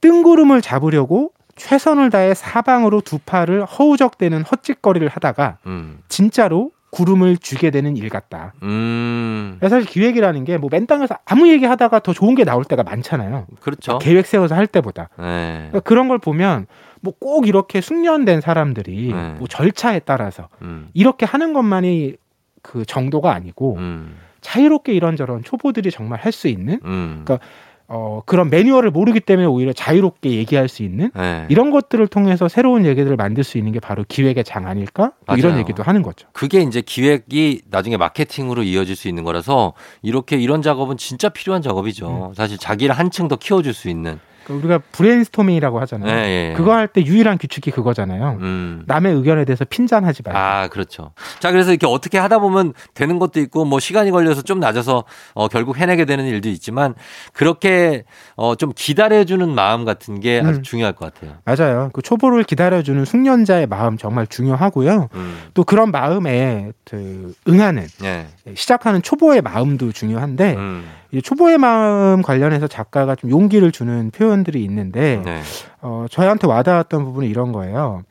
[0.01, 5.99] 뜬구름을 잡으려고 최선을 다해 사방으로 두 팔을 허우적대는 헛짓거리를 하다가 음.
[6.09, 8.55] 진짜로 구름을 쥐게 되는 일 같다.
[8.63, 9.59] 음.
[9.61, 13.47] 사실 기획이라는 게 뭐 맨땅에서 아무 얘기 하다가 더 좋은 게 나올 때가 많잖아요.
[13.61, 13.99] 그렇죠.
[13.99, 15.11] 계획 세워서 할 때보다.
[15.19, 15.55] 네.
[15.71, 16.67] 그러니까 그런 걸 보면
[17.03, 19.35] 뭐 꼭 이렇게 숙련된 사람들이 네.
[19.39, 20.89] 뭐 절차에 따라서 음.
[20.95, 22.15] 이렇게 하는 것만이
[22.63, 24.17] 그 정도가 아니고 음.
[24.41, 27.23] 자유롭게 이런저런 초보들이 정말 할 수 있는 음.
[27.25, 27.45] 그러니까
[27.89, 31.45] 어, 그런 매뉴얼을 모르기 때문에 오히려 자유롭게 얘기할 수 있는 네.
[31.51, 35.13] 이런 것들을 통해서 새로운 얘기들을 만들 수 있는 게 바로 기획의 장 아닐까?
[35.27, 35.59] 뭐 이런.
[35.59, 36.27] 얘기도 하는 거죠.
[36.33, 42.29] 그게 이제 기획이 나중에 마케팅으로 이어질 수 있는 거라서 이렇게 이런 작업은 진짜 필요한 작업이죠.
[42.31, 42.35] 음.
[42.35, 44.19] 사실 자기를 한층 더 키워줄 수 있는.
[44.45, 46.11] 그러니까 우리가 브레인스토밍이라고 하잖아요.
[46.11, 46.55] 예, 예.
[46.57, 48.39] 그거 할 때 유일한 규칙이 그거잖아요.
[48.41, 48.83] 음.
[48.87, 50.39] 남의 의견에 대해서 핀잔하지 말고.
[50.39, 51.13] 아, 그렇죠.
[51.41, 55.49] 자, 그래서 이렇게 어떻게 하다 보면 되는 것도 있고, 뭐 시간이 걸려서 좀 낮아서 어,
[55.49, 56.95] 결국 해내게 되는 일도 있지만,
[57.33, 58.05] 그렇게
[58.37, 60.63] 어, 좀 기다려주는 마음 같은 게 아주 음.
[60.63, 61.37] 중요할 것 같아요.
[61.45, 61.91] 맞아요.
[61.93, 65.09] 그 초보를 기다려주는 숙련자의 마음 정말 중요하고요.
[65.15, 65.39] 음.
[65.55, 68.27] 또 그런 마음에 그 응하는 예.
[68.55, 70.85] 시작하는 초보의 마음도 중요한데 음.
[71.02, 75.43] 이 초보의 마음 관련해서 작가가 좀 용기를 주는 표현들이 있는데 네.
[75.83, 78.03] 어, 저희한테 와닿았던 부분은 이런 거예요.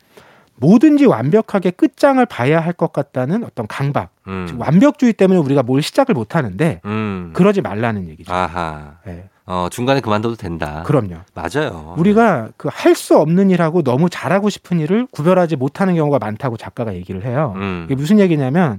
[0.56, 4.46] 뭐든지 완벽하게 끝장을 봐야 할 것 같다는 어떤 강박, 음.
[4.58, 7.30] 완벽주의 때문에 우리가 뭘 시작을 못 하는데 음.
[7.34, 8.32] 그러지 말라는 얘기죠.
[8.32, 8.92] 아하.
[9.04, 10.84] 네, 어, 중간에 그만둬도 된다.
[10.86, 11.16] 그럼요.
[11.34, 11.94] 맞아요.
[11.98, 16.94] 우리가 그 할 수 없는 일하고 너무 잘하고 싶은 일을 구별하지 못하는 경우가 많다고 작가가
[16.94, 17.54] 얘기를 해요.
[17.56, 17.82] 음.
[17.86, 18.78] 이게 무슨 얘기냐면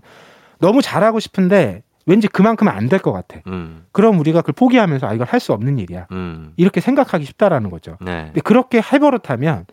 [0.59, 3.39] 너무 잘하고 싶은데 왠지 그만큼 은 안 될 것 같아.
[3.48, 3.86] 음.
[3.92, 6.08] 그럼 우리가 그걸 포기하면서 아 이건 할 수 없는 일이야.
[6.12, 6.54] 음.
[6.58, 7.98] 이렇게 생각하기 쉽다라는 거죠.
[8.02, 8.26] 네.
[8.26, 9.66] 근데 그렇게 해버릇하면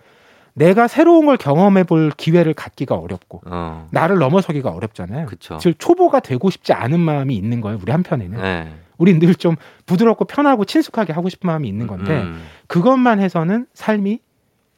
[0.55, 3.89] 내가 새로운 걸 경험해 볼 기회를 갖기가 어렵고 어.
[3.93, 5.27] 나를 넘어서기가 어렵잖아요.
[5.27, 5.59] 그쵸.
[5.61, 7.79] 즉 초보가 되고 싶지 않은 마음이 있는 거예요.
[7.83, 8.41] 우리 한편에는.
[8.41, 8.73] 네.
[8.99, 12.43] 우린 늘 좀 부드럽고 편하고 친숙하게 하고 싶은 마음이 있는 건데 음.
[12.67, 14.19] 그것만 해서는 삶이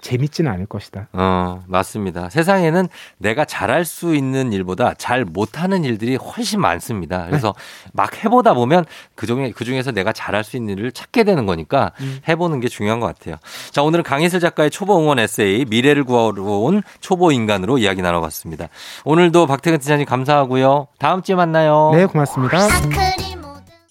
[0.02, 1.08] 재밌지는 않을 것이다.
[1.12, 2.28] 어, 맞습니다.
[2.28, 7.24] 세상에는 내가 잘할 수 있는 일보다 잘 못하는 일들이 훨씬 많습니다.
[7.26, 7.54] 그래서
[7.92, 8.84] 막 해보다 보면
[9.14, 12.20] 그 중에, 그 중에서 내가 잘할 수 있는 일을 찾게 되는 거니까 음.
[12.28, 13.36] 해보는 게 중요한 것 같아요.
[13.70, 18.68] 자, 오늘은 강희슬 작가의 초보 응원 에세이 미래를 구하러 온 초보 인간으로 이야기 나눠봤습니다.
[19.04, 20.88] 오늘도 박태근 팀장님 감사하고요.
[20.98, 21.92] 다음 주에 만나요.
[21.94, 23.21] 네, 고맙습니다.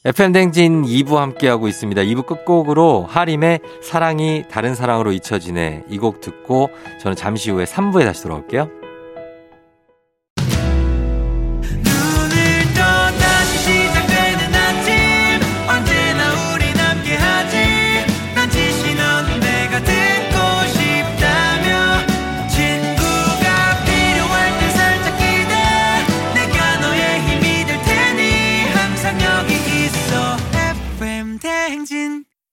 [0.03, 2.01] FM 댕진 2부 함께하고 있습니다.
[2.01, 8.23] 2부 끝곡으로 하림의 사랑이 다른 사랑으로 잊혀지네 이 곡 듣고 저는 잠시 후에 3부에 다시
[8.23, 8.80] 돌아올게요.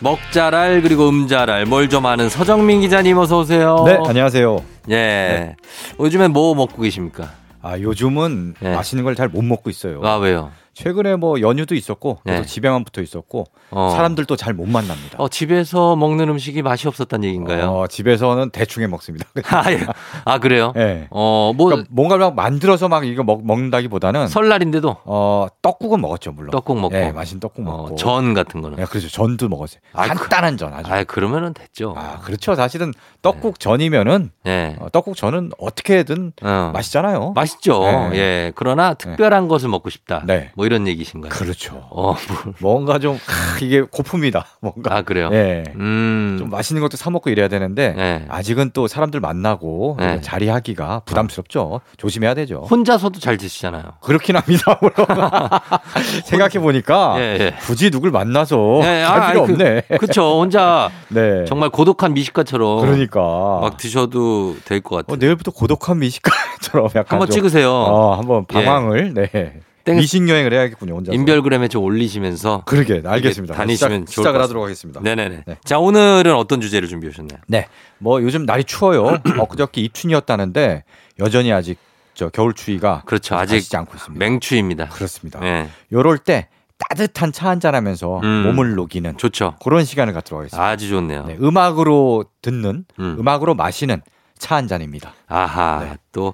[0.00, 3.82] 먹자랄 그리고 음자랄 뭘 좀 아는 서정민 기자님 어서 오세요.
[3.86, 4.62] 네, 안녕하세요.
[4.90, 5.56] 예.
[5.98, 7.30] 요즘엔 뭐 먹고 계십니까?
[7.62, 8.74] 아, 요즘은 네.
[8.74, 10.00] 맛있는 걸 잘 못 먹고 있어요.
[10.04, 10.50] 아 왜요?
[10.80, 12.32] 최근에 뭐 연휴도 있었고 네.
[12.32, 13.92] 계속 집에만 붙어 있었고 어.
[13.94, 15.16] 사람들도 잘 못 만납니다.
[15.18, 17.70] 어, 집에서 먹는 음식이 맛이 없었다는 얘기인가요?
[17.70, 19.26] 어, 집에서는 대충 해 먹습니다.
[19.52, 19.86] 아, 예.
[20.24, 20.72] 아 그래요?
[20.74, 21.06] 네.
[21.10, 26.50] 어, 뭐 그러니까 뭔가를 막 만들어서 막 이거 먹, 먹는다기보다는 설날인데도 어, 떡국은 먹었죠, 물론.
[26.50, 26.96] 떡국 먹고.
[26.96, 27.92] 예, 맛있는 떡국 먹고.
[27.92, 28.78] 어, 전 같은 거는.
[28.80, 29.08] 예, 그렇죠.
[29.08, 29.80] 전도 먹었어요.
[29.92, 30.92] 아, 간단한 전 아주.
[30.92, 31.94] 아, 그러면은 됐죠.
[31.96, 32.54] 아, 그렇죠.
[32.56, 34.76] 사실은 떡국 전이면은 예.
[34.80, 36.70] 어, 떡국 전은 어떻게든 어.
[36.74, 37.32] 맛있잖아요.
[37.36, 37.82] 맛있죠.
[37.82, 38.18] 네.
[38.18, 38.52] 예.
[38.56, 40.22] 그러나 특별한 것을 먹고 싶다.
[40.26, 40.50] 네.
[40.54, 41.30] 뭐 이런 얘기신가요?
[41.30, 41.84] 그렇죠.
[41.90, 42.14] 어,
[42.60, 42.76] 뭐.
[42.80, 44.44] 뭔가 좀 하, 이게 고픕니다.
[44.60, 44.94] 뭔가.
[44.96, 45.28] 아, 그래요?
[45.32, 45.64] 예.
[45.74, 46.36] 음.
[46.38, 48.24] 좀 맛있는 것도 사 먹고 이래야 되는데 네.
[48.28, 50.12] 아직은 또 사람들 만나고 네.
[50.14, 51.80] 이거 자리하기가 부담스럽죠.
[51.96, 52.64] 조심해야 되죠.
[52.70, 53.82] 혼자서도 잘 드시잖아요.
[54.00, 54.78] 그렇긴 합니다.
[56.24, 57.54] 생각해 보니까 예, 예.
[57.60, 59.82] 굳이 누굴 만나서 예, 갈 아, 필요 아니, 없네.
[59.88, 60.40] 그, 그쵸.
[60.40, 61.44] 혼자 네.
[61.46, 63.20] 정말 고독한 미식가처럼 그러니까
[63.60, 65.14] 막 드셔도 될 것 같아요.
[65.14, 67.70] 어, 내일부터 고독한 미식가처럼 약간 한번 좀, 찍으세요.
[67.70, 69.60] 어, 한번 방황을 네.
[69.90, 70.94] 땡- 미식 여행을 해야겠군요.
[70.94, 71.12] 혼자.
[71.12, 73.54] 인별그램에 좀 올리시면서 그러게 알겠습니다.
[73.54, 75.00] 다니시면 시작, 시작을 것 하도록 하겠습니다.
[75.00, 75.42] 네네네.
[75.46, 75.56] 네.
[75.64, 77.38] 자 오늘은 어떤 주제를 준비해 오셨나요?
[77.46, 77.68] 네.
[77.98, 79.18] 뭐 요즘 날이 추워요.
[79.38, 80.84] 엊그저께 입춘이었다는데
[81.18, 81.78] 여전히 아직
[82.14, 83.34] 저 겨울 추위가 그렇죠.
[83.36, 84.18] 아직 않고 있습니다.
[84.24, 84.88] 맹추입니다.
[84.88, 85.40] 그렇습니다.
[85.40, 86.48] 네, 요럴 때
[86.88, 88.42] 따뜻한 차 한잔 하면서 음.
[88.46, 89.56] 몸을 녹이는 좋죠.
[89.62, 90.66] 그런 시간을 갖도록 하겠습니다.
[90.66, 91.26] 아주 좋네요.
[91.26, 93.16] 네, 음악으로 듣는 음.
[93.18, 93.28] 음.
[93.28, 94.02] 악으로 마시는
[94.38, 95.12] 차 한 잔입니다.
[95.28, 95.96] 아하 네.
[96.12, 96.32] 또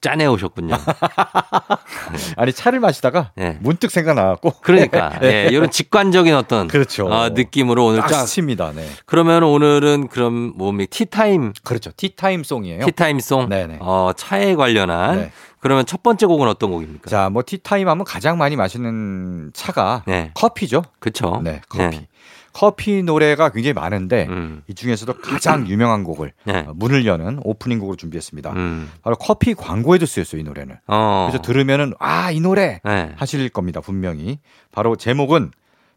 [0.00, 0.74] 짜내 오셨군요.
[2.36, 3.58] 아니 차를 마시다가 네.
[3.60, 7.06] 문득 생각나갖고 그러니까 예, 이런 직관적인 어떤 그렇죠.
[7.06, 8.26] 어, 느낌으로 오늘 딱 쫙.
[8.26, 8.72] 스칩니다.
[8.72, 8.86] 네.
[9.06, 11.90] 그러면 오늘은 그럼 뭐 티타임 그렇죠.
[11.96, 12.86] 티타임 송이에요.
[12.86, 13.78] 티타임 송 네네.
[13.80, 15.32] 어, 차에 관련한 네.
[15.60, 17.10] 그러면 첫 번째 곡은 어떤 곡입니까?
[17.10, 20.30] 자, 뭐 티타임 하면 가장 많이 마시는 차가 네.
[20.34, 20.84] 커피죠.
[20.98, 21.40] 그쵸?
[21.44, 22.06] 네, 커피.
[22.52, 24.62] 커피 노래가 굉장히 많은데 음.
[24.66, 26.64] 이 중에서도 가장 유명한 곡을 네.
[26.66, 28.50] 어, 문을 여는 오프닝 곡으로 준비했습니다.
[28.52, 28.90] 음.
[29.02, 30.76] 바로 커피 광고에도 쓰였어요, 이 노래는.
[30.86, 31.28] 어.
[31.30, 33.12] 그래서 들으면은 아, 이 노래 네.
[33.16, 34.38] 하실 겁니다, 분명히.
[34.72, 35.52] 바로 제목은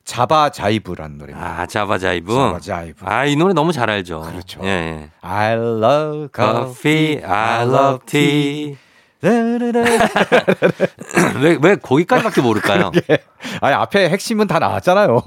[0.06, 1.62] 자바 자이브라는 노래입니다.
[1.62, 2.34] 아, 자바자이브.
[2.34, 3.06] 자바 자이브.
[3.08, 4.22] 아, 이 노래 너무 잘 알죠.
[4.22, 4.60] 그렇죠.
[4.64, 5.10] 예, 예.
[5.22, 8.76] I love coffee, I love tea.
[9.24, 9.84] 르르르.
[11.42, 12.92] 왜, 왜 거기까지밖에 모를까요?
[13.62, 15.22] 아니 앞에 핵심은 다 나왔잖아요.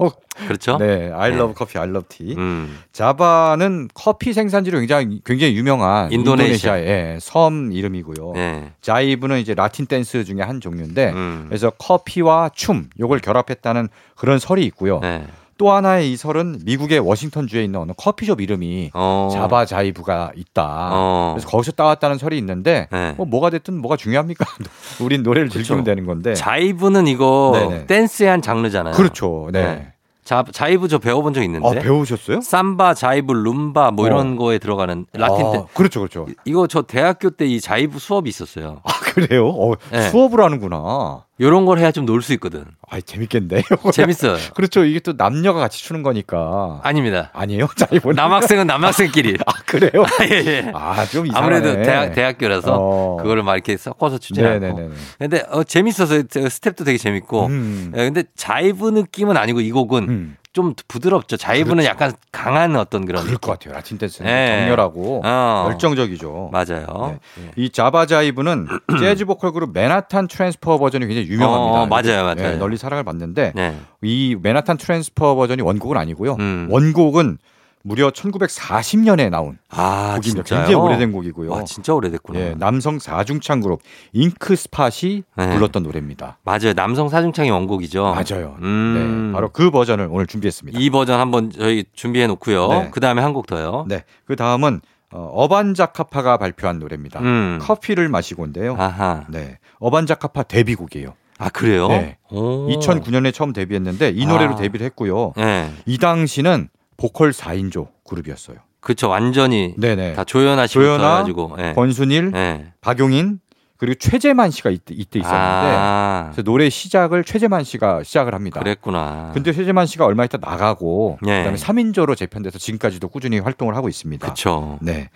[0.47, 0.77] 그렇죠?
[0.77, 1.37] 네, I 네.
[1.37, 2.35] love coffee, I love tea.
[2.37, 2.79] 음.
[2.91, 6.77] 자바는 커피 생산지로 굉장히 굉장히 유명한 인도네시아.
[6.77, 8.33] 인도네시아의 섬 이름이고요.
[8.35, 8.71] 네.
[8.81, 11.45] 자이브는 이제 라틴 댄스 중에 한 종류인데 음.
[11.47, 14.99] 그래서 커피와 춤 요걸 결합했다는 그런 설이 있고요.
[14.99, 15.25] 네.
[15.57, 19.29] 또 하나의 이 설은 미국의 워싱턴주에 있는 어느 커피숍 이름이 어.
[19.31, 20.89] 자바 자이브가 있다.
[20.91, 21.31] 어.
[21.35, 23.13] 그래서 거기서 따왔다는 설이 있는데 네.
[23.17, 24.45] 뭐 뭐가 됐든 뭐가 중요합니까?
[25.01, 26.33] 우린 노래를 즐기면 되는 건데.
[26.33, 27.85] 자이브는 이거 네네.
[27.87, 28.93] 댄스의 한 장르잖아요.
[28.93, 29.49] 그렇죠.
[29.51, 29.63] 네.
[29.63, 29.93] 네.
[30.23, 31.65] 자, 자이브 저 배워본 적 있는데.
[31.65, 32.41] 아, 배우셨어요?
[32.41, 36.27] 삼바, 자이브, 룸바 뭐 이런 거에 들어가는 라틴 아, 댄 그렇죠, 그렇죠.
[36.43, 38.81] 이거 저 대학교 때 이 자이브 수업이 있었어요.
[38.83, 39.47] 아, 그래요?
[39.47, 40.09] 어, 네.
[40.09, 41.23] 수업을 하는구나.
[41.39, 42.65] 요런 걸 해야 좀 놀 수 있거든.
[42.89, 43.63] 아, 재밌겠네.
[43.93, 44.37] 재밌어요.
[44.55, 44.83] 그렇죠.
[44.85, 46.79] 이게 또 남녀가 같이 추는 거니까.
[46.83, 47.29] 아닙니다.
[47.33, 47.67] 아니에요?
[48.15, 49.37] 남학생은 남학생끼리.
[49.45, 50.03] 아, 그래요?
[50.23, 50.71] 예, 예.
[50.73, 51.55] 아, 좀 이상하네.
[51.57, 53.17] 아무래도 대학, 대학교라서 어.
[53.17, 54.59] 그거를 막 이렇게 섞어서 추진 않고.
[54.59, 54.89] 네네네.
[55.19, 57.45] 근데 어, 재밌어서 스텝도 되게 재밌고.
[57.47, 57.91] 음.
[57.95, 60.37] 예, 근데 자이브 느낌은 아니고 이 곡은 음.
[60.57, 61.37] 좀 부드럽죠.
[61.37, 61.89] 자이브는 그렇죠.
[61.89, 63.23] 약간 강한 어떤 그런.
[63.23, 63.75] 그럴 것 같아요.
[63.75, 64.61] 라틴 댄스는 네.
[64.61, 65.67] 격렬하고 어.
[65.69, 66.49] 열정적이죠.
[66.51, 67.19] 맞아요.
[67.39, 67.51] 예.
[67.55, 68.67] 이 Java Jive는
[68.99, 71.81] 재즈 보컬 그룹 맨하탄 트랜스퍼 버전이 굉장히 유명합니다.
[71.81, 72.35] 어, 맞아요, 맞아요.
[72.35, 73.77] 네, 널리 사랑을 받는데 네.
[74.01, 76.37] 이 맨하탄 트랜스퍼 버전이 원곡은 아니고요.
[76.39, 76.69] 음.
[76.71, 77.37] 원곡은
[77.83, 80.43] 무려 1940년에 나온 아, 곡입니다.
[80.43, 80.59] 진짜요?
[80.65, 81.49] 굉장히 오래된 곡이고요.
[81.51, 82.39] 와, 진짜 오래됐구나.
[82.39, 83.81] 예, 남성 사중창 그룹
[84.13, 85.49] 잉크스팟이 네.
[85.53, 86.37] 불렀던 노래입니다.
[86.43, 86.73] 맞아요.
[86.75, 88.03] 남성 사중창이 원곡이죠.
[88.03, 88.55] 맞아요.
[88.61, 89.27] 음.
[89.29, 90.77] 네, 바로 그 버전을 오늘 준비했습니다.
[90.79, 92.67] 이 버전 한번 저희 준비해 놓고요.
[92.69, 92.89] 네.
[92.91, 93.85] 그 다음에 한 곡 더요.
[93.87, 97.19] 네, 그 다음은 어, 어반자카파가 발표한 노래입니다.
[97.21, 97.59] 음.
[97.61, 98.75] 커피를 마시고인데요.
[98.79, 99.25] 아하.
[99.29, 101.13] 네, 어반자카파 데뷔곡이에요.
[101.39, 101.87] 아, 그래요?
[101.89, 102.17] 네.
[102.31, 102.67] 오.
[102.67, 104.55] 2009년에 처음 데뷔했는데 이 노래로 아.
[104.55, 105.33] 데뷔를 했고요.
[105.37, 105.71] 네.
[105.85, 108.57] 이 당시는 보컬 4인조 그룹이었어요.
[108.79, 109.09] 그쵸.
[109.09, 110.13] 완전히 네네.
[110.13, 111.55] 다 조연아 씨부터 조연아, 해가지고.
[111.57, 111.73] 네.
[111.73, 112.73] 권순일, 네.
[112.81, 113.39] 박용인
[113.77, 118.59] 그리고 최재만 씨가 이때, 이때 있었는데 아, 노래 시작을 최재만 씨가 시작을 합니다.
[118.59, 119.31] 그랬구나.
[119.33, 121.43] 근데 최재만 씨가 얼마 있다 나가고 네.
[121.43, 124.27] 그다음에 3인조로 재편돼서 지금까지도 꾸준히 활동을 하고 있습니다.
[124.27, 124.79] 그쵸.
[124.81, 125.09] 네.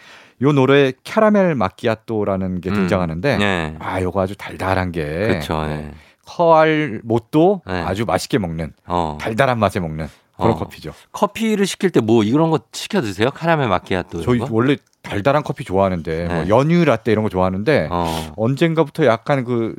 [0.43, 2.75] 요 노래 캐러멜 마끼아또라는 게 음.
[2.75, 3.75] 등장하는데 네.
[3.79, 5.65] 아, 요거 아주 달달한 게 그쵸.
[5.65, 5.91] 네.
[6.25, 7.81] 커알 못도 네.
[7.81, 9.17] 아주 맛있게 먹는 어.
[9.19, 10.07] 달달한 맛에 먹는
[10.41, 10.59] 그런 어.
[10.59, 10.93] 커피죠.
[11.11, 13.29] 커피를 시킬 때 뭐 이런 거 시켜 드세요?
[13.31, 14.39] 카라멜 마키아또 저희?
[14.49, 16.33] 원래 달달한 커피 좋아하는데 네.
[16.33, 18.33] 뭐 연유 라떼 이런 거 좋아하는데 어.
[18.37, 19.75] 언젠가부터 약간 그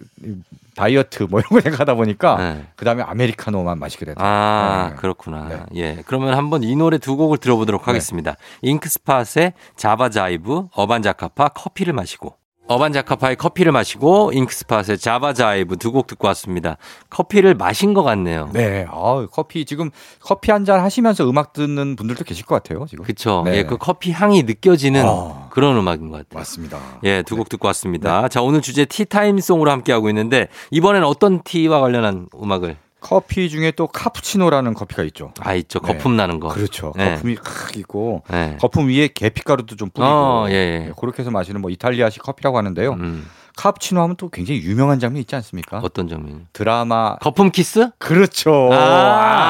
[0.75, 2.66] 다이어트 뭐 이런 거 생각하다 보니까 네.
[2.77, 4.27] 그다음에 아메리카노만 마시게 되더라고요.
[4.33, 4.96] 아, 네.
[4.96, 5.48] 그렇구나.
[5.48, 5.61] 네.
[5.75, 6.03] 예.
[6.07, 8.37] 그러면 한번 이 노래 두 곡을 들어보도록 하겠습니다.
[8.62, 12.35] 잉크스팟의 Java Jive, 어반자카파 커피를 마시고.
[12.75, 16.77] 어반자카파의 커피를 마시고 잉크스팟의 Java Jive 두 곡 듣고 왔습니다.
[17.11, 18.49] 커피를 마신 것 같네요.
[18.53, 22.87] 네, 아, 커피 지금 커피 한 잔 하시면서 음악 듣는 분들도 계실 것 같아요.
[22.89, 23.05] 지금.
[23.05, 23.43] 그쵸.
[23.45, 23.59] 네.
[23.59, 25.49] 예, 그 커피 향이 느껴지는 아.
[25.51, 26.39] 그런 음악인 것 같아요.
[26.39, 26.79] 맞습니다.
[27.05, 28.29] 예, 두 곡 듣고 왔습니다.
[28.29, 32.77] 자, 오늘 주제 티타임송으로 함께하고 있는데, 이번엔 어떤 티와 관련한 음악을?
[33.03, 35.35] 커피 중에 또 카푸치노라는 커피가 있죠.
[35.41, 35.81] 아, 있죠.
[35.81, 35.93] 네.
[35.93, 36.49] 거품 나는 거.
[36.49, 36.93] 그렇죠.
[36.97, 37.11] 네.
[37.17, 38.57] 거품이 칵 있고 네.
[38.61, 40.79] 거품 위에 계피가루도 좀 뿌리고 어, 예, 예.
[40.87, 42.93] 네, 그렇게 해서 마시는 뭐 이탈리아식 커피라고 하는데요.
[42.93, 45.81] 음, 카푸치노 하면 또 굉장히 유명한 장면 있지 않습니까?
[45.83, 46.35] 어떤 점이?
[46.53, 47.91] 드라마 거품 키스?
[47.99, 48.71] 그렇죠.
[48.73, 48.77] 아.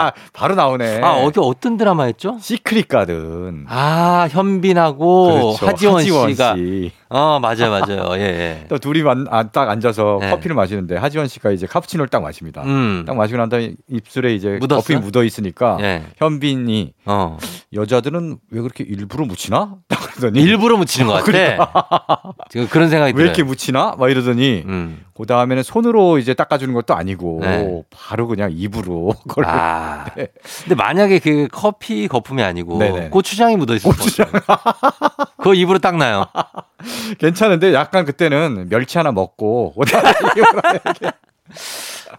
[0.07, 1.01] 아, 바로 나오네.
[1.03, 2.38] 아, 어디 어떤 드라마였죠?
[2.41, 3.67] 시크릿 가든.
[3.69, 5.67] 아, 현빈하고 그렇죠.
[5.67, 6.57] 하지원, 씨가.
[6.57, 6.93] 씨.
[7.09, 8.12] 어, 맞아요, 맞아요.
[8.17, 8.65] 예, 예.
[8.71, 10.31] 또 둘이 만, 아, 딱 앉아서 네.
[10.31, 12.62] 커피를 마시는데 하지원 씨가 이제 카푸치노를 딱 마십니다.
[12.65, 13.05] 음.
[13.07, 14.79] 딱 마시고 난 다음에 입술에 이제 묻었어요?
[14.81, 16.05] 거품이 묻어 있으니까 예.
[16.17, 17.37] 현빈이 어.
[17.75, 19.75] 여자들은 왜 그렇게 일부러 묻히나?
[19.88, 22.35] 딱 그러더니 일부러 묻히는 것 같아.
[22.49, 23.27] 지금 그런 생각이 왜 들어요.
[23.27, 23.91] 이렇게 묻히나?
[23.98, 25.05] 막 이러더니 음.
[25.16, 27.83] 그 다음에는 손으로 이제 닦아주는 것도 아니고 네.
[27.90, 30.07] 바로 그냥 입으로 그걸 아.
[30.16, 30.28] 네.
[30.62, 33.09] 근데 만약에 그 커피 거품이 아니고 네네.
[33.11, 34.59] 고추장이 묻어 있을 것 같아요.
[35.37, 36.26] 그거 입으로 딱 나요.
[37.18, 39.74] 괜찮은데 약간 그때는 멸치 하나 먹고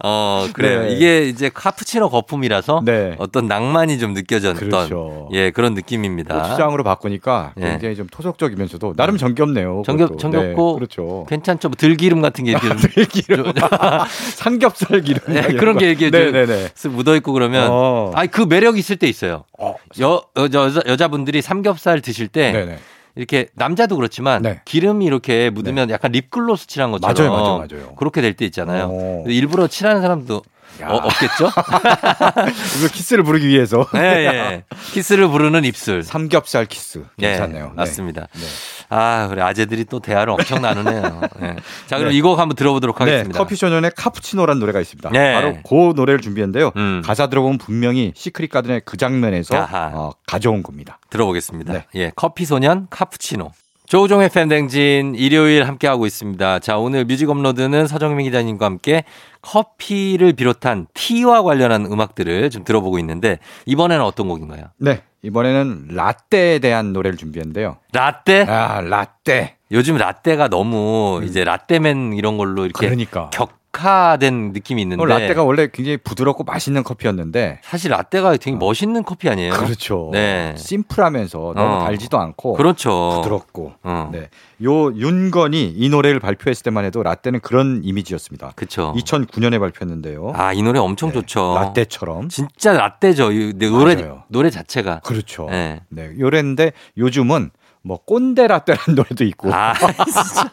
[0.03, 0.82] 어, 그래요.
[0.84, 0.93] 네.
[0.93, 3.15] 이게 이제 카푸치노 거품이라서 네.
[3.19, 5.29] 어떤 낭만이 좀 느껴졌던 그렇죠.
[5.34, 6.41] 예, 그런 느낌입니다.
[6.41, 7.62] 고추장으로 바꾸니까 예.
[7.71, 9.84] 굉장히 좀 토속적이면서 나름 정겹네요.
[9.86, 10.17] 정겹-.
[10.19, 11.25] 정겹고 네, 그렇죠.
[11.29, 11.69] 괜찮죠?
[11.69, 13.53] 뭐 들기름 같은 게 이렇게 좀 들기름,
[14.36, 15.79] 삼겹살 기름 네, 그런 거.
[15.79, 16.69] 게 이렇게 좀 네네네.
[16.75, 18.12] 쓱 묻어 있고 그러면 어.
[18.15, 19.43] 아니 그 매력 있을 때 있어요.
[19.60, 19.75] 어.
[20.01, 22.77] 여, 여자, 여자- 여자분들이 삼겹살 드실 때 네네.
[23.15, 24.62] 이렇게 남자도 그렇지만 네.
[24.65, 27.95] 기름이 이렇게 묻으면 약간 립글로스 칠한 것처럼 맞아요, 맞아요, 맞아요.
[27.95, 29.23] 그렇게 될 때 있잖아요.
[29.28, 30.39] 일부러 칠하는 사람도 야.
[30.84, 31.49] 어, 없겠죠?
[32.80, 34.63] 이거 키스를 부르기 위해서 예, 예.
[34.91, 36.04] 키스를 부르는 입술.
[36.04, 37.67] 삼겹살 키스 예, 괜찮네요.
[37.67, 37.71] 네.
[37.76, 38.28] 맞습니다.
[38.34, 38.41] 네.
[38.89, 39.41] 아, 그래.
[39.41, 41.21] 아재들이 또 대화를 엄청 나누네요.
[41.43, 41.56] 예.
[41.88, 42.17] 자, 그럼 네.
[42.17, 43.38] 이곡 한번 들어보도록 네, 하겠습니다.
[43.39, 45.10] 커피소년의 카푸치노라는 노래가 있습니다.
[45.12, 45.34] 네.
[45.34, 46.71] 바로 그 노래를 준비했는데요.
[46.76, 47.02] 음.
[47.06, 49.67] 가사 들어보면 분명히 시크릿 가든의 그 장면에서.
[49.93, 50.99] 어, 가져온 겁니다.
[51.10, 51.73] 들어보겠습니다.
[51.73, 51.86] 네.
[51.95, 53.52] 예, 커피 소년 카푸치노.
[53.88, 56.60] 조우종의 FM 대행진 일요일 함께하고 있습니다.
[56.60, 59.04] 자, 오늘 뮤직 업로드는 서정민 기자님과 함께
[59.41, 64.65] 커피를 비롯한 티와 관련한 음악들을 좀 들어보고 있는데 이번에는 어떤 곡인가요?
[64.78, 67.78] 네, 이번에는 라떼에 대한 노래를 준비했는데요.
[67.91, 68.46] 라떼?
[68.48, 69.58] 아, 라떼.
[69.72, 73.30] 요즘 라떼가 너무 이제 라떼맨 이런 걸로 이렇게 그러니까.
[73.32, 79.29] 격하된 느낌이 있는데 어, 라떼가 원래 굉장히 부드럽고 맛있는 커피였는데 사실 라떼가 되게 멋있는 커피
[79.29, 79.53] 아니에요?
[79.53, 80.09] 그렇죠.
[80.13, 80.53] 네.
[80.57, 81.79] 심플하면서 너무 어.
[81.83, 83.13] 달지도 않고 그렇죠.
[83.15, 83.73] 부드럽고.
[83.83, 84.09] 어.
[84.12, 84.29] 네.
[84.63, 88.53] 요 윤건이 이 노래를 발표했을 때만 해도 라떼는 그런 이미지였습니다.
[88.55, 88.93] 그렇죠.
[88.95, 90.33] 2009년에 발표했는데요.
[90.36, 91.55] 아, 이 노래 엄청 네, 좋죠.
[91.55, 92.29] 라떼처럼.
[92.29, 93.31] 진짜 라떼죠.
[93.31, 94.23] 이 노래 맞아요.
[94.27, 94.99] 노래 자체가.
[95.03, 95.47] 그렇죠.
[95.49, 95.81] 네.
[95.89, 96.12] 네.
[96.19, 97.49] 요랬는데 요즘은
[97.86, 99.54] 뭐 꼰대 라떼라는 노래도 있고.
[99.54, 99.74] 아,
[100.08, 100.50] 진짜.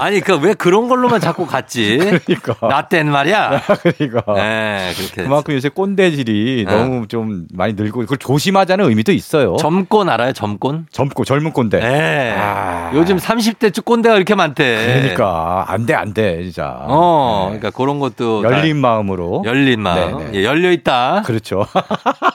[0.00, 1.96] 아니 그 왜 그런 걸로만 자꾸 갔지?
[1.98, 2.54] 그러니까.
[2.68, 3.62] 라떼는 말이야.
[3.82, 4.34] 그러니까.
[4.34, 5.22] 네, 그렇게.
[5.24, 6.72] 그만큼 요새 꼰대질이 네.
[6.72, 9.56] 너무 좀 많이 늘고 그걸 조심하자는 의미도 있어요.
[9.56, 10.32] 점권 알아요?
[10.32, 10.86] 점권?
[10.92, 11.80] 젊고 젊은 꼰대.
[11.80, 12.34] 네.
[12.38, 12.90] 아.
[12.94, 15.00] 요즘 30대 쭉 꼰대가 이렇게 많대.
[15.00, 16.76] 그러니까 안 돼 안 돼 진짜.
[16.82, 17.58] 어, 네.
[17.58, 19.42] 그러니까 그런 것도 다 열린 마음으로.
[19.46, 20.18] 열린 마음.
[20.18, 20.38] 네, 네.
[20.40, 21.22] 예, 열려 있다.
[21.24, 21.66] 그렇죠.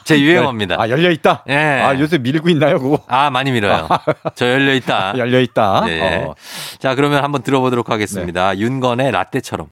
[0.03, 0.75] 제 유행어입니다.
[0.79, 1.43] 아 열려 있다.
[1.49, 1.55] 예.
[1.55, 2.99] 아 요새 밀고 있나요 그거?
[3.07, 3.87] 아, 많이 밀 어요.
[4.35, 5.13] 저 열려 있다.
[5.17, 5.83] 열려 있다.
[5.85, 6.23] 네.
[6.25, 6.35] 어.
[6.79, 8.57] 자, 그러면 한번 들어보도록 하겠습니다.
[8.57, 9.67] 윤건의 라떼처럼.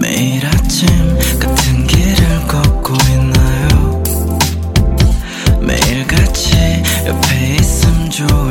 [0.00, 0.86] 매일 아침
[1.40, 4.02] 같은 길을 걷고 있나요
[5.60, 6.52] 매일 같이
[7.06, 8.45] 옆에 있음 좋을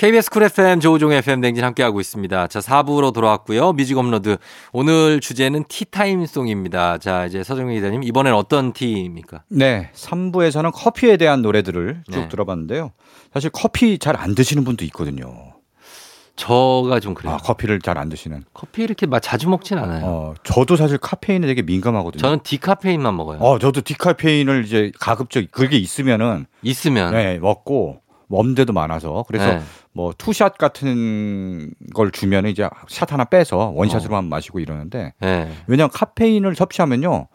[0.00, 2.46] KBS 쿨 FM 조우종 FM 대행진 함께하고 있습니다.
[2.46, 3.74] 자, 4부로 돌아왔고요.
[3.74, 4.38] 뮤직 업로드.
[4.72, 6.96] 오늘 주제는 티타임송입니다.
[6.96, 9.42] 자, 이제 서정민 기자님, 이번엔 어떤 티입니까?
[9.50, 12.28] 네, 3부에서는 커피에 대한 노래들을 쭉 네.
[12.30, 12.92] 들어봤는데요.
[13.34, 15.34] 사실 커피 잘 안 드시는 분도 있거든요.
[16.34, 17.34] 저가 좀 그래요.
[17.34, 18.44] 아, 커피를 잘 안 드시는.
[18.54, 20.02] 커피 이렇게 막 자주 먹진 않아요.
[20.06, 22.22] 어, 저도 사실 카페인에 되게 민감하거든요.
[22.22, 23.38] 저는 디카페인만 먹어요.
[23.40, 27.12] 어, 저도 디카페인을 이제 가급적 그게 있으면은 있으면.
[27.12, 28.00] 네, 먹고
[28.30, 29.60] 웜대도 많아서 그래서 네.
[29.92, 34.28] 뭐 two shot 같은 걸 주면 이제 샷 하나 빼서 one shot으로만 어.
[34.28, 35.50] 마시고 이러는데 네.
[35.66, 37.26] 왜냐하면 카페인을 섭취하면요